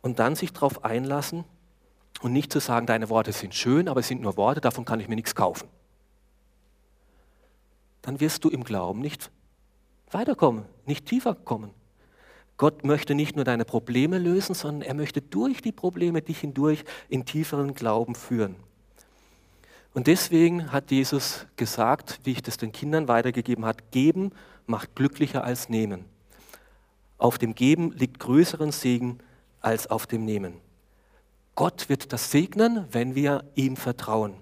Und 0.02 0.18
dann 0.18 0.34
sich 0.34 0.52
darauf 0.52 0.84
einlassen, 0.84 1.44
und 2.20 2.32
nicht 2.32 2.52
zu 2.52 2.60
sagen, 2.60 2.86
deine 2.86 3.08
Worte 3.08 3.32
sind 3.32 3.54
schön, 3.54 3.88
aber 3.88 4.00
es 4.00 4.08
sind 4.08 4.20
nur 4.20 4.36
Worte, 4.36 4.60
davon 4.60 4.84
kann 4.84 5.00
ich 5.00 5.08
mir 5.08 5.16
nichts 5.16 5.34
kaufen. 5.34 5.68
Dann 8.02 8.20
wirst 8.20 8.44
du 8.44 8.48
im 8.48 8.64
Glauben 8.64 9.00
nicht 9.00 9.30
weiterkommen, 10.10 10.64
nicht 10.86 11.06
tiefer 11.06 11.34
kommen. 11.34 11.70
Gott 12.58 12.84
möchte 12.84 13.14
nicht 13.14 13.34
nur 13.34 13.44
deine 13.44 13.64
Probleme 13.64 14.18
lösen, 14.18 14.54
sondern 14.54 14.82
er 14.82 14.94
möchte 14.94 15.20
durch 15.20 15.62
die 15.62 15.72
Probleme 15.72 16.22
dich 16.22 16.38
hindurch 16.38 16.84
in 17.08 17.24
tieferen 17.24 17.74
Glauben 17.74 18.14
führen. 18.14 18.56
Und 19.94 20.06
deswegen 20.06 20.72
hat 20.72 20.90
Jesus 20.90 21.46
gesagt, 21.56 22.20
wie 22.24 22.32
ich 22.32 22.42
das 22.42 22.56
den 22.56 22.72
Kindern 22.72 23.08
weitergegeben 23.08 23.64
habe, 23.64 23.82
geben 23.90 24.32
macht 24.66 24.94
glücklicher 24.94 25.44
als 25.44 25.68
nehmen. 25.68 26.04
Auf 27.18 27.38
dem 27.38 27.54
Geben 27.54 27.92
liegt 27.92 28.20
größeren 28.20 28.72
Segen 28.72 29.18
als 29.60 29.88
auf 29.88 30.06
dem 30.06 30.24
Nehmen. 30.24 30.54
Gott 31.54 31.88
wird 31.88 32.12
das 32.12 32.30
segnen, 32.30 32.86
wenn 32.90 33.14
wir 33.14 33.44
ihm 33.54 33.76
vertrauen. 33.76 34.34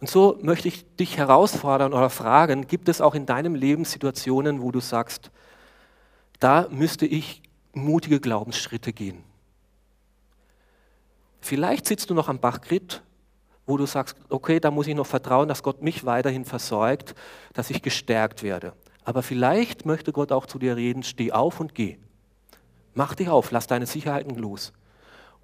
Und 0.00 0.10
so 0.10 0.38
möchte 0.42 0.68
ich 0.68 0.84
dich 0.96 1.16
herausfordern 1.16 1.94
oder 1.94 2.10
fragen, 2.10 2.66
gibt 2.66 2.88
es 2.88 3.00
auch 3.00 3.14
in 3.14 3.24
deinem 3.24 3.54
Leben 3.54 3.86
Situationen, 3.86 4.60
wo 4.60 4.70
du 4.70 4.80
sagst, 4.80 5.30
da 6.40 6.68
müsste 6.70 7.06
ich 7.06 7.42
mutige 7.72 8.20
Glaubensschritte 8.20 8.92
gehen. 8.92 9.24
Vielleicht 11.40 11.86
sitzt 11.86 12.10
du 12.10 12.14
noch 12.14 12.28
am 12.28 12.38
Bachgrit, 12.38 13.02
wo 13.66 13.78
du 13.78 13.86
sagst, 13.86 14.16
okay, 14.28 14.60
da 14.60 14.70
muss 14.70 14.86
ich 14.86 14.94
noch 14.94 15.06
vertrauen, 15.06 15.48
dass 15.48 15.62
Gott 15.62 15.82
mich 15.82 16.04
weiterhin 16.04 16.44
versorgt, 16.44 17.14
dass 17.54 17.70
ich 17.70 17.80
gestärkt 17.80 18.42
werde. 18.42 18.74
Aber 19.04 19.22
vielleicht 19.22 19.86
möchte 19.86 20.12
Gott 20.12 20.32
auch 20.32 20.44
zu 20.44 20.58
dir 20.58 20.76
reden, 20.76 21.02
steh 21.02 21.32
auf 21.32 21.60
und 21.60 21.74
geh. 21.74 21.96
Mach 22.92 23.14
dich 23.14 23.30
auf, 23.30 23.50
lass 23.50 23.66
deine 23.66 23.86
Sicherheiten 23.86 24.36
los 24.36 24.72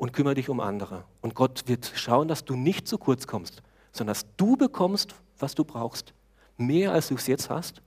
und 0.00 0.14
kümmere 0.14 0.34
dich 0.34 0.48
um 0.48 0.60
andere. 0.60 1.04
Und 1.20 1.34
Gott 1.34 1.64
wird 1.66 1.92
schauen, 1.94 2.26
dass 2.26 2.46
du 2.46 2.56
nicht 2.56 2.88
zu 2.88 2.96
kurz 2.96 3.26
kommst, 3.26 3.62
sondern 3.92 4.14
dass 4.14 4.24
du 4.38 4.56
bekommst, 4.56 5.14
was 5.38 5.54
du 5.54 5.62
brauchst. 5.62 6.14
Mehr 6.56 6.92
als 6.92 7.08
du 7.08 7.16
es 7.16 7.26
jetzt 7.26 7.50
hast 7.50 7.82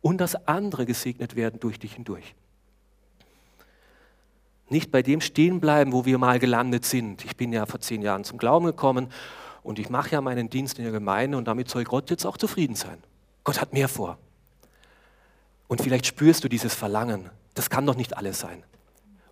und 0.00 0.18
dass 0.18 0.46
andere 0.46 0.86
gesegnet 0.86 1.34
werden 1.34 1.58
durch 1.58 1.80
dich 1.80 1.94
hindurch. 1.94 2.36
Nicht 4.68 4.92
bei 4.92 5.02
dem 5.02 5.20
stehen 5.20 5.58
bleiben, 5.58 5.92
wo 5.92 6.04
wir 6.04 6.18
mal 6.18 6.38
gelandet 6.38 6.84
sind. 6.84 7.24
Ich 7.24 7.36
bin 7.36 7.52
ja 7.52 7.66
vor 7.66 7.80
zehn 7.80 8.00
Jahren 8.00 8.22
zum 8.22 8.38
Glauben 8.38 8.66
gekommen 8.66 9.08
und 9.64 9.80
ich 9.80 9.90
mache 9.90 10.10
ja 10.10 10.20
meinen 10.20 10.48
Dienst 10.48 10.78
in 10.78 10.84
der 10.84 10.92
Gemeinde 10.92 11.36
und 11.36 11.48
damit 11.48 11.68
soll 11.68 11.82
Gott 11.82 12.10
jetzt 12.10 12.26
auch 12.26 12.36
zufrieden 12.36 12.76
sein. 12.76 13.02
Gott 13.42 13.60
hat 13.60 13.72
mehr 13.72 13.88
vor. 13.88 14.18
Und 15.66 15.82
vielleicht 15.82 16.06
spürst 16.06 16.44
du 16.44 16.48
dieses 16.48 16.76
Verlangen. 16.76 17.28
Das 17.54 17.70
kann 17.70 17.86
doch 17.86 17.96
nicht 17.96 18.16
alles 18.16 18.38
sein. 18.38 18.62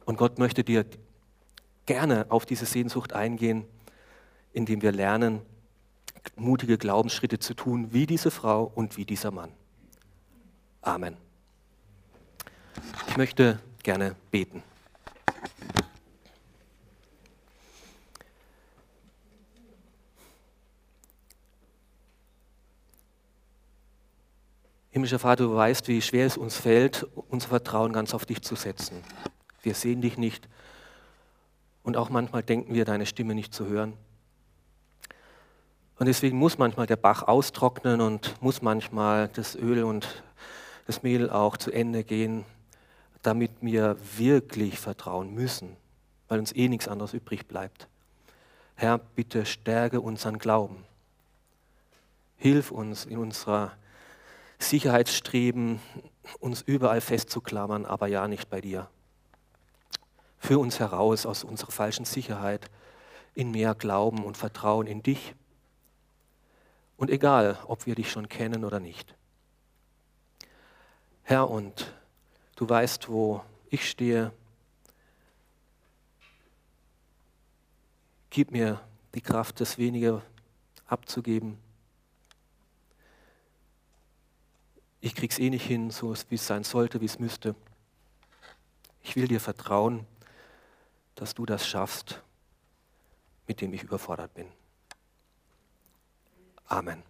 Und 0.04 0.16
Gott 0.18 0.40
möchte 0.40 0.64
dir 0.64 0.84
gerne 1.86 2.26
auf 2.30 2.46
diese 2.46 2.66
Sehnsucht 2.66 3.12
eingehen, 3.12 3.64
indem 4.52 4.82
wir 4.82 4.92
lernen, 4.92 5.42
mutige 6.36 6.78
Glaubensschritte 6.78 7.38
zu 7.38 7.54
tun, 7.54 7.92
wie 7.92 8.06
diese 8.06 8.30
Frau 8.30 8.70
und 8.74 8.96
wie 8.96 9.04
dieser 9.04 9.30
Mann. 9.30 9.52
Amen. 10.80 11.16
Ich 13.08 13.16
möchte 13.16 13.60
gerne 13.82 14.16
beten. 14.30 14.62
Himmlischer 24.90 25.18
Vater, 25.18 25.44
du 25.44 25.56
weißt, 25.56 25.88
wie 25.88 26.00
schwer 26.00 26.24
es 26.24 26.36
uns 26.36 26.56
fällt, 26.56 27.04
unser 27.28 27.48
Vertrauen 27.48 27.92
ganz 27.92 28.14
auf 28.14 28.26
dich 28.26 28.42
zu 28.42 28.54
setzen. 28.54 29.02
Wir 29.62 29.74
sehen 29.74 30.00
dich 30.00 30.18
nicht 30.18 30.48
und 31.84 31.96
auch 31.96 32.10
manchmal 32.10 32.42
denken 32.42 32.74
wir, 32.74 32.84
deine 32.84 33.06
Stimme 33.06 33.36
nicht 33.36 33.54
zu 33.54 33.66
hören. 33.66 33.92
Und 35.98 36.06
deswegen 36.06 36.36
muss 36.36 36.58
manchmal 36.58 36.86
der 36.86 36.96
Bach 36.96 37.22
austrocknen 37.22 38.00
und 38.00 38.42
muss 38.42 38.62
manchmal 38.62 39.28
das 39.28 39.54
Öl 39.54 39.84
und 39.84 40.24
das 40.86 41.04
Mehl 41.04 41.30
auch 41.30 41.56
zu 41.56 41.70
Ende 41.70 42.02
gehen, 42.02 42.44
damit 43.22 43.52
wir 43.60 43.96
wirklich 44.16 44.80
vertrauen 44.80 45.32
müssen, 45.32 45.76
weil 46.28 46.40
uns 46.40 46.54
eh 46.54 46.68
nichts 46.68 46.88
anderes 46.88 47.14
übrig 47.14 47.46
bleibt. 47.46 47.86
Herr, 48.74 48.98
bitte 48.98 49.46
stärke 49.46 50.00
unseren 50.00 50.38
Glauben. 50.38 50.84
Hilf 52.36 52.72
uns 52.72 53.04
in 53.04 53.18
unserer 53.18 53.72
Sicherheitsstreben, 54.58 55.80
uns 56.40 56.62
überall 56.62 57.00
festzuklammern, 57.00 57.86
aber 57.86 58.08
ja 58.08 58.26
nicht 58.26 58.50
bei 58.50 58.60
dir. 58.60 58.88
Führ 60.44 60.60
uns 60.60 60.78
heraus 60.78 61.26
aus 61.26 61.44
unserer 61.44 61.70
falschen 61.70 62.04
Sicherheit 62.04 62.70
in 63.34 63.50
mehr 63.50 63.74
Glauben 63.74 64.24
und 64.24 64.36
Vertrauen 64.36 64.86
in 64.86 65.02
dich. 65.02 65.34
Und 66.96 67.10
egal, 67.10 67.58
ob 67.66 67.86
wir 67.86 67.94
dich 67.94 68.10
schon 68.10 68.28
kennen 68.28 68.64
oder 68.64 68.80
nicht. 68.80 69.14
Herr, 71.22 71.48
und 71.48 71.92
du 72.56 72.68
weißt, 72.68 73.08
wo 73.08 73.42
ich 73.70 73.88
stehe. 73.88 74.32
Gib 78.30 78.50
mir 78.50 78.80
die 79.14 79.20
Kraft, 79.20 79.60
das 79.60 79.78
Wenige 79.78 80.22
abzugeben 80.86 81.58
ich 85.04 85.14
krieg's 85.14 85.38
eh 85.38 85.50
nicht 85.50 85.66
hin, 85.66 85.90
so 85.90 86.14
wie 86.30 86.36
es 86.36 86.46
sein 86.46 86.64
sollte, 86.64 87.02
wie 87.02 87.04
es 87.04 87.18
müsste. 87.18 87.54
Ich 89.02 89.16
will 89.16 89.28
dir 89.28 89.38
vertrauen, 89.38 90.06
dass 91.14 91.34
du 91.34 91.46
das 91.46 91.66
schaffst, 91.66 92.22
mit 93.46 93.60
dem 93.60 93.72
ich 93.72 93.82
überfordert 93.82 94.34
bin. 94.34 94.46
Amen. 96.66 97.02